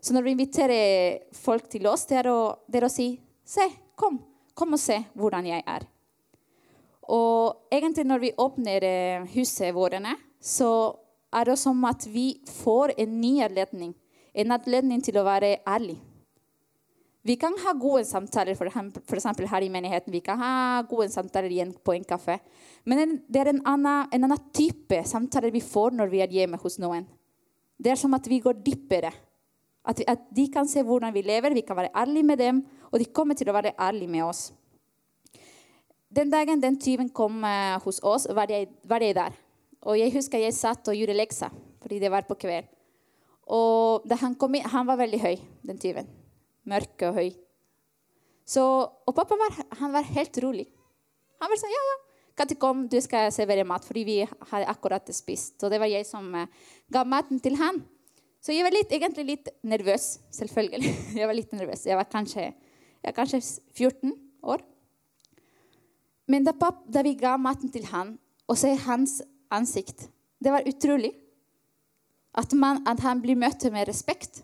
Så 0.00 0.16
når 0.16 0.24
vi 0.24 0.32
inviterer 0.38 1.36
folk 1.36 1.68
til 1.68 1.84
oss, 1.90 2.06
det 2.08 2.22
er 2.22 2.30
å, 2.32 2.40
det 2.64 2.80
er 2.80 2.88
å 2.88 2.92
si 2.92 3.10
Se, 3.46 3.68
kom. 3.94 4.16
Kom 4.56 4.72
og 4.74 4.80
se 4.82 4.96
hvordan 5.14 5.46
jeg 5.46 5.62
er. 5.68 5.84
Og 7.12 7.68
egentlig 7.70 8.06
når 8.08 8.24
vi 8.24 8.32
åpner 8.42 8.88
eh, 8.88 9.28
huset 9.36 9.76
våre, 9.76 10.00
så 10.40 10.72
er 11.28 11.52
det 11.52 11.60
som 11.60 11.84
at 11.86 12.08
vi 12.08 12.40
får 12.62 12.96
en 12.96 13.20
ny 13.20 13.36
anledning. 13.44 13.92
En 14.36 14.52
anledning 14.52 15.00
til 15.04 15.16
å 15.16 15.24
være 15.24 15.58
ærlig. 15.64 15.96
Vi 17.26 17.34
kan 17.40 17.56
ha 17.58 17.72
gode 17.74 18.04
samtaler 18.06 18.54
eksempel 18.54 19.48
her 19.50 19.64
i 19.64 19.70
menigheten. 19.72 20.12
Vi 20.14 20.20
kan 20.22 20.38
ha 20.38 20.82
gode 20.86 21.08
samtaler 21.10 21.72
på 21.82 21.94
en 21.96 22.04
kaffe. 22.06 22.36
Men 22.84 23.16
det 23.26 23.40
er 23.40 23.50
en 23.50 23.62
annen, 23.66 24.06
en 24.12 24.26
annen 24.28 24.44
type 24.54 25.00
samtaler 25.08 25.50
vi 25.50 25.64
får 25.64 25.96
når 25.96 26.12
vi 26.12 26.20
er 26.22 26.36
hjemme 26.36 26.60
hos 26.62 26.78
noen. 26.78 27.08
Det 27.76 27.90
er 27.90 27.98
som 27.98 28.14
at 28.14 28.28
vi 28.30 28.38
går 28.44 28.60
dypere. 28.62 29.10
At, 29.86 29.98
vi, 29.98 30.06
at 30.06 30.22
de 30.34 30.46
kan 30.52 30.70
se 30.70 30.84
hvordan 30.86 31.14
vi 31.14 31.24
lever, 31.26 31.54
vi 31.54 31.64
kan 31.66 31.78
være 31.78 31.90
ærlige 31.98 32.28
med 32.30 32.38
dem, 32.38 32.62
og 32.92 32.98
de 33.02 33.10
kommer 33.10 33.34
til 33.38 33.50
å 33.50 33.56
være 33.56 33.74
ærlige 33.74 34.12
med 34.12 34.26
oss. 34.26 34.52
Den 36.16 36.30
dagen 36.30 36.62
den 36.62 36.78
tyven 36.78 37.10
kom 37.10 37.42
eh, 37.44 37.74
hos 37.82 37.98
oss, 38.06 38.28
var 38.34 38.50
jeg, 38.50 38.70
var 38.86 39.02
jeg 39.02 39.18
der. 39.18 39.34
Og 39.86 39.98
jeg 39.98 40.14
husker 40.14 40.42
jeg 40.42 40.54
satt 40.54 40.88
og 40.90 40.98
gjorde 40.98 41.18
lekser, 41.18 41.50
fordi 41.82 42.00
det 42.02 42.10
var 42.10 42.26
på 42.26 42.38
kveld. 42.38 42.70
Og 43.46 44.06
da 44.08 44.18
han 44.20 44.34
kom 44.38 44.56
inn, 44.58 44.66
han 44.66 44.88
var 44.88 44.98
veldig 44.98 45.20
høy, 45.22 45.36
den 45.68 45.78
tyven. 45.82 46.08
Mørk 46.66 47.04
og 47.06 47.20
høy. 47.20 47.28
Så, 48.46 48.62
og 48.62 49.14
pappa 49.14 49.38
var, 49.38 49.60
var 49.94 50.10
helt 50.16 50.38
rolig. 50.42 50.66
Han 51.42 51.50
var 51.50 51.60
sånn, 51.60 51.74
ja, 51.74 51.84
ja, 51.90 51.96
Kati, 52.36 52.58
kom, 52.60 52.84
du 52.92 52.98
skal 53.00 53.30
servere 53.32 53.64
mat, 53.64 53.84
fordi 53.88 54.02
vi 54.04 54.16
hadde 54.20 54.68
akkurat 54.68 55.08
spist. 55.16 55.54
Så 55.56 55.70
det 55.72 55.78
var 55.80 55.88
jeg 55.88 56.04
som 56.04 56.26
eh, 56.36 56.50
ga 56.92 57.00
maten 57.08 57.40
til 57.40 57.56
han. 57.56 57.80
Så 58.44 58.52
jeg 58.52 58.66
var 58.66 58.74
litt, 58.74 58.92
egentlig 58.92 59.24
litt 59.24 59.48
nervøs, 59.66 60.18
selvfølgelig. 60.36 60.90
Jeg 61.18 61.26
var 61.26 61.34
litt 61.34 61.54
nervøs. 61.56 61.80
Jeg 61.88 61.96
var 61.98 62.06
kanskje, 62.06 62.44
jeg 62.52 63.08
var 63.08 63.14
kanskje 63.16 63.40
14 63.74 64.12
år. 64.46 64.62
Men 66.30 66.44
da, 66.46 66.52
papp, 66.54 66.84
da 66.86 67.02
vi 67.02 67.16
ga 67.18 67.32
maten 67.40 67.72
til 67.74 67.88
han, 67.90 68.12
og 68.46 68.58
se 68.60 68.70
hans 68.84 69.18
ansikt 69.50 70.06
Det 70.38 70.52
var 70.52 70.68
utrolig. 70.68 71.10
At, 72.36 72.52
man, 72.52 72.82
at 72.88 73.00
han 73.00 73.22
blir 73.24 73.38
møtt 73.38 73.64
med 73.72 73.88
respekt. 73.88 74.42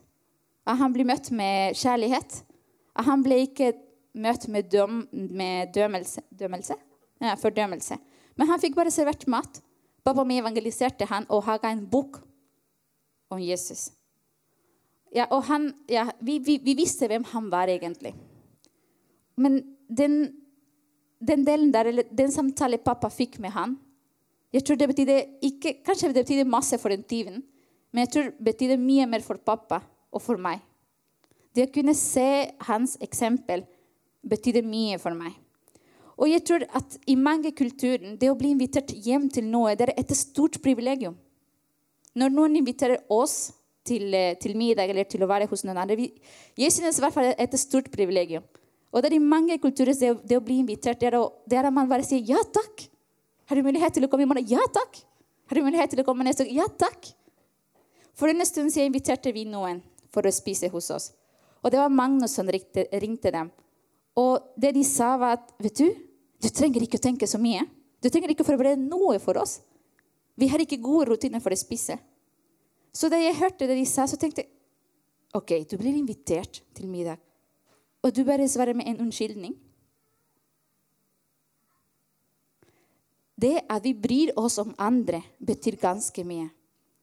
At 0.67 0.79
han 0.81 0.95
blir 0.95 1.09
møtt 1.09 1.31
med 1.35 1.77
kjærlighet. 1.77 2.43
At 2.97 3.09
han 3.09 3.25
blir 3.25 3.45
ikke 3.47 3.73
møtt 4.15 4.49
med, 4.49 4.71
døm, 4.73 5.07
med 5.13 5.73
dømelse, 5.75 6.25
dømelse? 6.31 6.77
Ja, 7.23 7.37
fordømmelse. 7.39 7.99
Men 8.37 8.49
han 8.49 8.61
fikk 8.63 8.77
bare 8.77 8.93
servert 8.93 9.27
mat. 9.31 9.61
Pappa 10.03 10.25
mi 10.27 10.41
evangeliserte 10.41 11.07
han 11.11 11.29
og 11.31 11.47
ga 11.47 11.71
en 11.71 11.85
bok 11.91 12.19
om 13.33 13.41
Jesus. 13.41 13.91
Ja, 15.13 15.29
og 15.31 15.45
han, 15.51 15.69
ja, 15.93 16.07
vi, 16.25 16.39
vi, 16.41 16.57
vi, 16.65 16.75
visste 16.77 17.07
hvem 17.09 17.25
han 17.33 17.51
var 17.53 17.69
egentlig. 17.69 18.15
Men 19.37 19.61
den, 19.89 20.33
den 21.21 21.45
delen 21.45 21.73
der, 21.73 21.91
eller 21.91 22.09
den 22.11 22.33
samtalen 22.33 22.81
pappa 22.81 23.11
fikk 23.13 23.39
med 23.45 23.53
han, 23.53 23.77
jeg 24.53 24.65
tror 24.65 24.77
det 24.77 24.89
betydde 24.91 25.19
ikke, 25.49 25.79
Kanskje 25.85 26.11
det 26.11 26.25
betydde 26.25 26.49
masse 26.49 26.77
for 26.81 26.93
den 26.93 27.05
tyven, 27.09 27.41
men 27.93 28.05
jeg 28.05 28.13
tror 28.13 28.29
det 28.31 28.47
betydde 28.49 28.81
mye 28.81 29.07
mer 29.09 29.25
for 29.25 29.41
pappa 29.41 29.83
og 30.13 30.23
for 30.25 30.41
meg. 30.41 30.61
Det 31.53 31.69
å 31.69 31.73
kunne 31.73 31.95
se 31.97 32.49
hans 32.67 32.97
eksempel 33.05 33.67
betydde 34.25 34.65
mye 34.65 34.99
for 35.03 35.17
meg. 35.17 35.35
Og 36.17 36.29
jeg 36.31 36.45
tror 36.47 36.65
at 36.77 36.97
i 37.09 37.17
mange 37.19 37.53
kulturer 37.57 38.15
det 38.21 38.31
å 38.31 38.37
bli 38.39 38.53
invitert 38.55 38.93
hjem 39.05 39.29
til 39.33 39.49
noe 39.49 39.75
det 39.77 39.89
er 39.89 39.95
et 40.01 40.15
stort 40.17 40.61
privilegium. 40.65 41.17
Når 42.17 42.33
noen 42.33 42.57
inviterer 42.61 43.01
oss 43.13 43.53
til, 43.85 44.13
eh, 44.15 44.35
til 44.41 44.57
middag 44.57 44.91
eller 44.91 45.05
til 45.09 45.25
å 45.25 45.29
være 45.29 45.49
hos 45.51 45.65
noen 45.65 45.79
andre 45.79 45.97
vi, 45.97 46.13
Jeg 46.57 46.73
synes 46.73 46.99
i 46.99 47.01
hvert 47.01 47.15
fall 47.15 47.25
det 47.25 47.37
er 47.39 47.45
et 47.45 47.59
stort 47.59 47.91
privilegium. 47.91 48.45
Og 48.93 49.03
det 49.03 49.11
er 49.11 49.17
i 49.17 49.19
mange 49.19 49.59
kulturer 49.59 49.97
det, 49.97 50.29
det 50.29 50.37
å 50.37 50.45
bli 50.45 50.59
invitert 50.61 51.01
det 51.01 51.09
er, 51.09 51.19
å, 51.19 51.33
det 51.49 51.59
er 51.59 51.67
at 51.67 51.73
man 51.73 51.89
bare 51.89 52.05
sier 52.05 52.21
ja 52.21 52.43
takk. 52.45 52.89
Har 53.49 53.57
du 53.57 53.63
mulighet 53.63 53.95
til 53.95 54.05
å 54.05 54.09
komme 54.09 54.23
i 54.23 54.29
morgen? 54.29 54.47
Ja 54.47 54.61
takk. 54.73 55.01
Har 55.49 55.57
du 55.57 55.65
mulighet 55.65 55.91
til 55.91 56.01
å 56.01 56.05
komme 56.05 56.25
neste 56.25 56.45
gang? 56.45 56.55
Ja 56.61 56.69
takk. 56.69 57.15
For 58.23 58.31
en 58.31 58.47
stund 58.47 58.71
siden 58.71 58.93
inviterte 58.93 59.33
vi 59.35 59.43
noen 59.51 59.81
for 60.15 60.23
å 60.23 60.31
spise 60.31 60.69
hos 60.71 60.93
oss. 60.95 61.09
Og 61.59 61.73
det 61.75 61.81
var 61.81 61.91
Magnus 61.91 62.37
som 62.39 62.47
ringte, 62.47 62.85
ringte 63.03 63.33
dem. 63.35 63.49
Og 64.15 64.53
det 64.55 64.71
de 64.77 64.85
sa, 64.87 65.17
var 65.19 65.41
at 65.41 65.51
vet 65.59 65.81
du, 65.81 65.89
du 66.39 66.47
trenger 66.55 66.87
ikke 66.87 67.01
å 67.01 67.03
tenke 67.03 67.27
så 67.27 67.41
mye. 67.43 67.65
Du 67.99 68.07
trenger 68.07 68.31
ikke 68.31 68.47
å 68.47 68.51
forberede 68.53 68.79
noe 68.79 69.19
for 69.19 69.43
oss. 69.43 69.57
Vi 70.39 70.47
har 70.55 70.63
ikke 70.63 70.79
gode 70.79 71.11
rutiner 71.11 71.43
for 71.43 71.51
å 71.51 71.59
spise. 71.59 71.99
Så 72.95 73.11
da 73.11 73.19
jeg 73.19 73.41
hørte 73.43 73.67
det 73.67 73.81
de 73.81 73.89
sa, 73.91 74.07
så 74.07 74.21
tenkte 74.21 74.45
jeg 74.45 74.55
OK, 75.35 75.59
du 75.67 75.75
blir 75.81 75.99
invitert 75.99 76.63
til 76.79 76.87
middag. 76.95 77.19
Og 78.07 78.15
du 78.15 78.23
bare 78.23 78.47
svarer 78.47 78.79
med 78.79 78.87
en 78.87 79.03
unnskyldning. 79.03 79.59
Det 83.35 83.57
at 83.67 83.83
vi 83.83 83.99
bryr 83.99 84.37
oss 84.39 84.63
om 84.63 84.77
andre, 84.79 85.25
betyr 85.43 85.83
ganske 85.83 86.23
mye. 86.23 86.53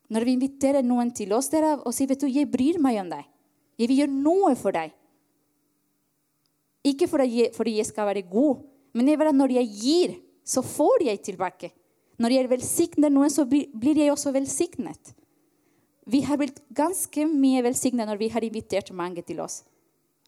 Når 0.10 0.26
vi 0.26 0.36
inviterer 0.38 0.86
noen 0.86 1.12
til 1.14 1.34
oss 1.38 1.52
der 1.54 1.68
og 1.78 1.92
sier 1.94 2.10
vet 2.10 2.24
du, 2.24 2.30
jeg 2.30 2.50
bryr 2.50 2.80
meg 2.82 2.98
om 3.04 3.12
deg, 3.12 3.28
jeg 3.80 3.92
vil 3.92 4.02
gjøre 4.02 4.16
noe 4.16 4.56
for 4.60 4.76
deg, 4.76 4.94
ikke 6.90 7.10
fordi 7.12 7.76
jeg 7.78 7.88
skal 7.90 8.08
være 8.08 8.26
god, 8.28 8.64
men 8.96 9.12
når 9.38 9.54
jeg 9.60 9.70
gir, 9.82 10.16
så 10.44 10.64
får 10.66 11.04
jeg 11.06 11.22
tilbake. 11.22 11.72
Når 12.20 12.36
jeg 12.36 12.50
velsigner 12.52 13.12
noen, 13.12 13.30
så 13.30 13.46
blir 13.46 13.98
jeg 13.98 14.12
også 14.12 14.34
velsignet. 14.36 15.14
Vi 16.10 16.24
har 16.26 16.40
blitt 16.42 16.58
ganske 16.74 17.26
mye 17.30 17.62
velsignet 17.64 18.08
når 18.10 18.18
vi 18.18 18.32
har 18.34 18.44
invitert 18.44 18.90
mange 18.92 19.22
til 19.22 19.40
oss. 19.44 19.62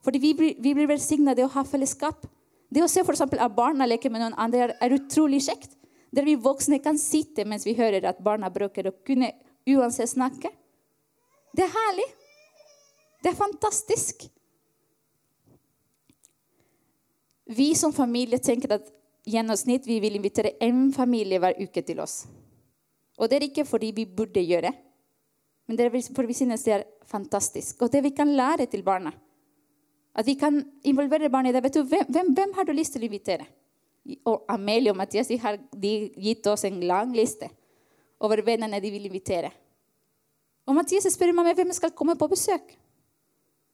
Fordi 0.05 0.19
vi 0.19 0.33
vi 0.37 0.73
blir 0.73 0.87
velsignet 0.87 1.37
det 1.37 1.45
å 1.45 1.53
ha 1.55 1.63
fellesskap. 1.63 2.27
Det 2.69 2.83
å 2.83 2.87
se 2.87 3.03
for 3.03 3.17
at 3.17 3.55
barna 3.55 3.85
leker 3.85 4.11
med 4.11 4.21
noen 4.21 4.37
andre, 4.37 4.69
er, 4.69 4.75
er 4.79 4.95
utrolig 4.95 5.41
kjekt. 5.47 5.73
Der 6.11 6.27
vi 6.27 6.35
voksne 6.35 6.79
kan 6.83 6.99
sitte 6.99 7.45
mens 7.47 7.65
vi 7.65 7.75
hører 7.75 8.05
at 8.07 8.21
barna 8.23 8.49
bruker 8.51 8.87
å 8.87 8.95
kunne 9.07 9.31
uansett 9.69 10.09
snakke. 10.09 10.51
Det 11.55 11.65
er 11.65 11.73
herlig. 11.75 12.07
Det 13.21 13.31
er 13.31 13.37
fantastisk. 13.37 14.27
Vi 17.51 17.73
som 17.75 17.93
familie 17.93 18.39
tenker 18.39 18.77
at 18.77 18.87
gjennomsnitt 19.27 19.85
vi 19.85 19.99
vil 20.01 20.15
invitere 20.17 20.55
én 20.63 20.89
familie 20.95 21.41
hver 21.41 21.59
uke 21.59 21.83
til 21.85 21.99
oss. 21.99 22.23
Og 23.19 23.29
det 23.29 23.37
er 23.37 23.49
ikke 23.49 23.67
fordi 23.67 23.91
vi 23.93 24.07
burde 24.07 24.41
gjøre 24.41 24.71
men 25.71 25.77
det 25.79 25.85
er 25.85 25.93
fordi 26.11 26.27
vi 26.27 26.35
synes 26.35 26.65
det 26.67 26.73
er 26.73 26.81
fantastisk. 27.07 27.81
Og 27.81 27.91
det 27.93 28.01
vi 28.03 28.09
kan 28.11 28.27
lære 28.35 28.65
til 28.67 28.83
barna. 28.83 29.13
At 30.15 30.27
vi 30.27 30.33
kan 30.35 30.57
involvere 30.83 31.29
barna 31.29 31.49
i 31.49 31.53
det. 31.55 31.63
Vet 31.63 31.77
du, 31.77 31.83
hvem, 31.83 32.33
hvem, 32.33 32.51
har 32.57 32.67
du 32.67 32.73
lyst 32.75 32.91
til 32.91 33.05
å 33.05 33.07
invitere? 33.07 33.45
Og 34.27 34.43
Amelie 34.51 34.91
og 34.91 34.97
Mathias 34.99 35.29
de 35.31 35.37
har 35.39 35.61
gitt 35.79 36.47
oss 36.51 36.65
en 36.67 36.81
lang 36.83 37.13
liste 37.15 37.47
over 38.21 38.43
vennene 38.45 38.79
de 38.81 38.91
vil 38.93 39.09
invitere. 39.09 39.51
Og 40.69 40.77
Mathias 40.77 41.09
spør 41.09 41.33
meg 41.35 41.55
hvem 41.57 41.73
skal 41.75 41.93
komme 41.97 42.15
på 42.19 42.29
besøk. 42.31 42.75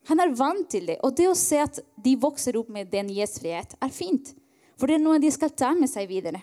Han 0.08 0.24
er 0.24 0.32
vant 0.40 0.70
til 0.72 0.88
det. 0.88 0.98
Og 1.04 1.16
det 1.18 1.28
å 1.28 1.36
se 1.38 1.60
at 1.60 1.80
de 2.04 2.16
vokser 2.20 2.56
opp 2.60 2.70
med 2.72 2.90
den 2.92 3.10
gjestfrihet, 3.12 3.76
er 3.84 3.92
fint. 3.92 4.32
For 4.80 4.88
det 4.88 4.98
er 4.98 5.04
noe 5.04 5.20
de 5.20 5.32
skal 5.34 5.52
ta 5.52 5.74
med 5.76 5.92
seg 5.92 6.08
videre. 6.10 6.40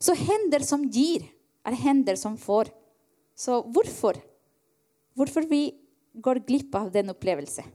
Så 0.00 0.16
hender 0.16 0.64
som 0.64 0.86
gir, 0.88 1.26
er 1.64 1.76
hender 1.84 2.16
som 2.20 2.38
får. 2.40 2.70
Så 3.36 3.60
hvorfor? 3.74 4.18
Hvorfor 5.14 5.46
vi 5.50 5.66
går 6.14 6.42
glipp 6.46 6.74
av 6.78 6.90
den 6.94 7.12
opplevelsen? 7.12 7.66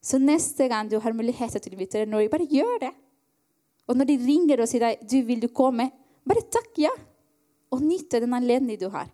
Så 0.00 0.20
neste 0.22 0.68
gang 0.70 0.88
du 0.88 0.96
har 1.02 1.16
mulighet 1.16 1.58
til 1.58 1.72
å 1.72 1.76
invitere 1.76 2.08
noen, 2.08 2.30
bare 2.30 2.46
gjør 2.48 2.84
det. 2.86 2.94
Og 3.88 3.96
når 3.98 4.10
de 4.10 4.18
ringer 4.22 4.62
og 4.62 4.68
sier 4.70 4.84
deg, 4.84 5.04
du 5.08 5.18
vil 5.26 5.40
du 5.42 5.48
komme, 5.52 5.88
bare 6.28 6.44
takk 6.52 6.76
ja. 6.80 6.92
Og 7.74 7.84
nyte 7.84 8.20
den 8.22 8.34
anledningen 8.36 8.80
du 8.80 8.88
har 8.92 9.10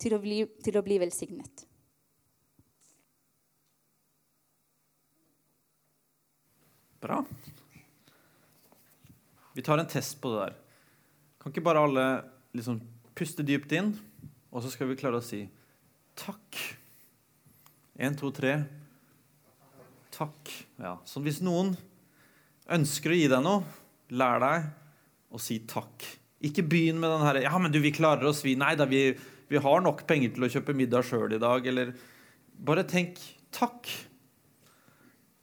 til 0.00 0.14
å 0.16 0.20
bli, 0.22 0.44
til 0.64 0.78
å 0.78 0.84
bli 0.84 0.98
velsignet. 1.02 1.66
Bra. 7.00 7.22
Vi 9.56 9.64
tar 9.64 9.80
en 9.80 9.88
test 9.88 10.20
på 10.20 10.32
det 10.34 10.44
der. 10.44 10.58
Kan 11.40 11.52
ikke 11.52 11.64
bare 11.64 11.82
alle 11.84 12.04
liksom 12.56 12.78
puste 13.16 13.44
dypt 13.46 13.72
inn, 13.76 13.94
og 14.52 14.62
så 14.62 14.72
skal 14.72 14.90
vi 14.90 14.98
klare 15.00 15.20
å 15.20 15.24
si 15.24 15.42
takk? 16.18 16.60
Én, 18.00 18.16
to, 18.16 18.30
tre. 18.32 18.54
Takk. 20.12 20.52
Ja. 20.80 20.98
Så 21.08 21.22
hvis 21.24 21.40
noen 21.44 21.74
ønsker 22.70 23.12
å 23.12 23.18
gi 23.18 23.28
deg 23.32 23.44
noe, 23.44 23.64
lær 24.12 24.40
deg 24.44 24.68
å 25.32 25.40
si 25.40 25.58
takk. 25.68 26.04
Ikke 26.40 26.64
begynn 26.64 27.00
med 27.00 27.10
den 27.10 27.26
her 27.26 27.42
'Ja, 27.42 27.58
men 27.58 27.72
du, 27.72 27.80
vi 27.80 27.92
klarer 27.92 28.24
oss, 28.24 28.44
vi.' 28.44 28.56
Nei 28.56 28.74
da, 28.74 28.86
vi, 28.86 29.18
vi 29.48 29.56
har 29.56 29.80
nok 29.80 30.06
penger 30.06 30.34
til 30.34 30.44
å 30.44 30.48
kjøpe 30.48 30.74
middag 30.74 31.04
sjøl 31.04 31.32
i 31.32 31.38
dag. 31.38 31.66
Eller 31.66 31.92
bare 32.56 32.84
tenk 32.84 33.18
takk. 33.50 33.88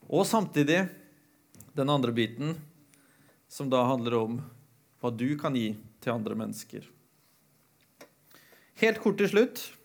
Og 0.09 0.25
samtidig 0.25 0.87
den 1.75 1.89
andre 1.89 2.11
biten, 2.11 2.55
som 3.47 3.69
da 3.69 3.83
handler 3.85 4.13
om 4.17 4.41
hva 5.01 5.11
du 5.13 5.37
kan 5.37 5.55
gi 5.55 5.75
til 6.01 6.13
andre 6.13 6.35
mennesker. 6.35 6.85
Helt 8.81 9.01
kort 9.01 9.17
til 9.17 9.29
slutt 9.29 9.77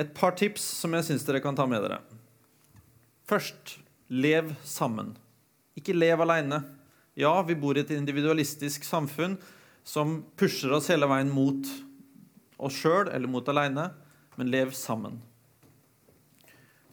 et 0.00 0.14
par 0.14 0.34
tips 0.38 0.62
som 0.80 0.94
jeg 0.96 1.06
syns 1.06 1.26
dere 1.26 1.42
kan 1.44 1.56
ta 1.56 1.66
med 1.70 1.84
dere. 1.84 2.00
Først 3.28 3.78
lev 4.10 4.52
sammen. 4.66 5.14
Ikke 5.78 5.94
lev 5.94 6.20
aleine. 6.24 6.60
Ja, 7.14 7.42
vi 7.46 7.54
bor 7.54 7.76
i 7.78 7.82
et 7.84 7.92
individualistisk 7.94 8.86
samfunn 8.86 9.36
som 9.86 10.22
pusher 10.38 10.72
oss 10.74 10.88
hele 10.90 11.06
veien 11.10 11.30
mot 11.30 11.68
oss 12.56 12.80
sjøl 12.80 13.10
eller 13.12 13.30
mot 13.30 13.48
aleine, 13.50 13.90
men 14.34 14.50
lev 14.50 14.72
sammen. 14.74 15.20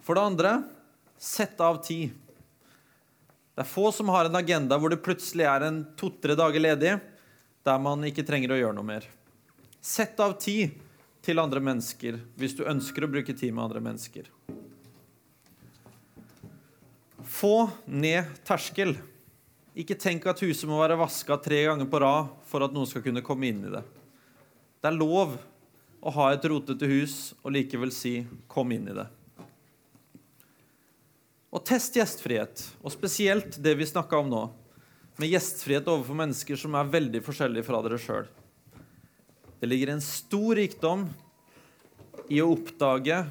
For 0.02 0.18
det 0.18 0.28
andre 0.34 0.54
Sett 1.22 1.60
av 1.62 1.76
tid. 1.86 2.10
Det 3.54 3.62
er 3.62 3.68
få 3.70 3.92
som 3.94 4.10
har 4.10 4.26
en 4.26 4.36
agenda 4.40 4.74
hvor 4.82 4.90
det 4.90 5.04
plutselig 5.06 5.46
er 5.46 5.68
en 5.68 5.84
to-tre 5.94 6.34
dager 6.34 6.64
ledig 6.64 6.96
der 7.62 7.84
man 7.84 8.02
ikke 8.08 8.26
trenger 8.26 8.56
å 8.56 8.58
gjøre 8.58 8.74
noe 8.74 8.88
mer. 8.88 9.06
Sett 9.78 10.18
av 10.18 10.34
tid 10.42 10.74
til 11.22 11.38
andre 11.38 11.62
mennesker 11.62 12.18
hvis 12.42 12.58
du 12.58 12.64
ønsker 12.66 13.06
å 13.06 13.12
bruke 13.14 13.36
tid 13.38 13.54
med 13.54 13.68
andre 13.68 13.84
mennesker. 13.86 14.32
Få 17.22 17.70
ned 17.86 18.34
terskel. 18.48 18.96
Ikke 19.72 19.96
tenk 19.96 20.26
at 20.28 20.42
huset 20.44 20.68
må 20.68 20.82
være 20.82 21.00
vaska 21.00 21.38
tre 21.40 21.62
ganger 21.70 21.88
på 21.88 22.02
rad 22.04 22.32
for 22.50 22.66
at 22.66 22.74
noen 22.76 22.90
skal 22.90 23.04
kunne 23.06 23.24
komme 23.24 23.48
inn 23.48 23.64
i 23.64 23.72
det. 23.72 23.84
Det 24.82 24.90
er 24.90 24.98
lov 24.98 25.38
å 26.02 26.14
ha 26.18 26.32
et 26.34 26.48
rotete 26.50 26.90
hus 26.90 27.34
og 27.40 27.54
likevel 27.56 27.92
si 27.94 28.28
'kom 28.48 28.72
inn 28.72 28.88
i 28.90 28.98
det'. 28.98 29.08
Og 31.52 31.64
test 31.66 31.96
gjestfrihet, 31.96 32.64
og 32.84 32.92
spesielt 32.92 33.62
det 33.62 33.76
vi 33.78 33.86
snakka 33.86 34.20
om 34.20 34.30
nå, 34.30 34.52
med 35.18 35.30
gjestfrihet 35.30 35.88
overfor 35.88 36.16
mennesker 36.16 36.56
som 36.56 36.76
er 36.76 36.92
veldig 36.92 37.22
forskjellige 37.22 37.68
fra 37.68 37.82
dere 37.82 38.00
sjøl. 38.00 38.28
Det 39.60 39.70
ligger 39.70 39.90
en 39.90 40.02
stor 40.02 40.56
rikdom 40.56 41.10
i 42.30 42.40
å 42.42 42.52
oppdage 42.56 43.28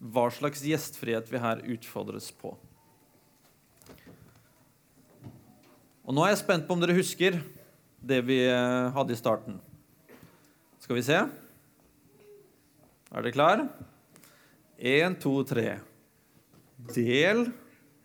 hva 0.00 0.30
slags 0.30 0.62
gjestfrihet 0.62 1.30
vi 1.30 1.38
her 1.38 1.62
utfordres 1.64 2.32
på. 2.32 2.56
Og 6.08 6.14
Nå 6.16 6.22
er 6.24 6.30
jeg 6.32 6.38
spent 6.40 6.64
på 6.64 6.72
om 6.72 6.80
dere 6.80 6.94
husker 6.96 7.34
det 8.00 8.22
vi 8.24 8.38
eh, 8.48 8.86
hadde 8.94 9.12
i 9.12 9.18
starten. 9.18 9.58
Skal 10.80 10.96
vi 10.96 11.02
se? 11.04 11.18
Er 13.12 13.26
dere 13.26 13.32
klar? 13.34 13.62
Én, 14.80 15.18
to, 15.20 15.34
tre. 15.44 15.74
Del 16.96 17.50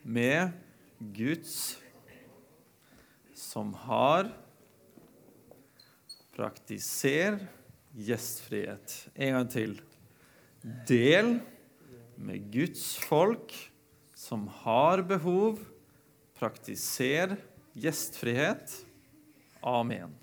med 0.03 0.51
Guds 1.15 1.77
som 3.39 3.71
har 3.85 4.27
Praktiser 6.35 7.39
gjestfrihet. 7.95 8.97
En 9.15 9.37
gang 9.37 9.49
til. 9.53 9.77
Del 10.91 11.37
med 12.19 12.51
Guds 12.51 12.97
folk 13.07 13.55
som 14.11 14.49
har 14.65 15.07
behov. 15.07 15.63
Praktiser 16.35 17.37
gjestfrihet. 17.73 18.85
Amen. 19.61 20.22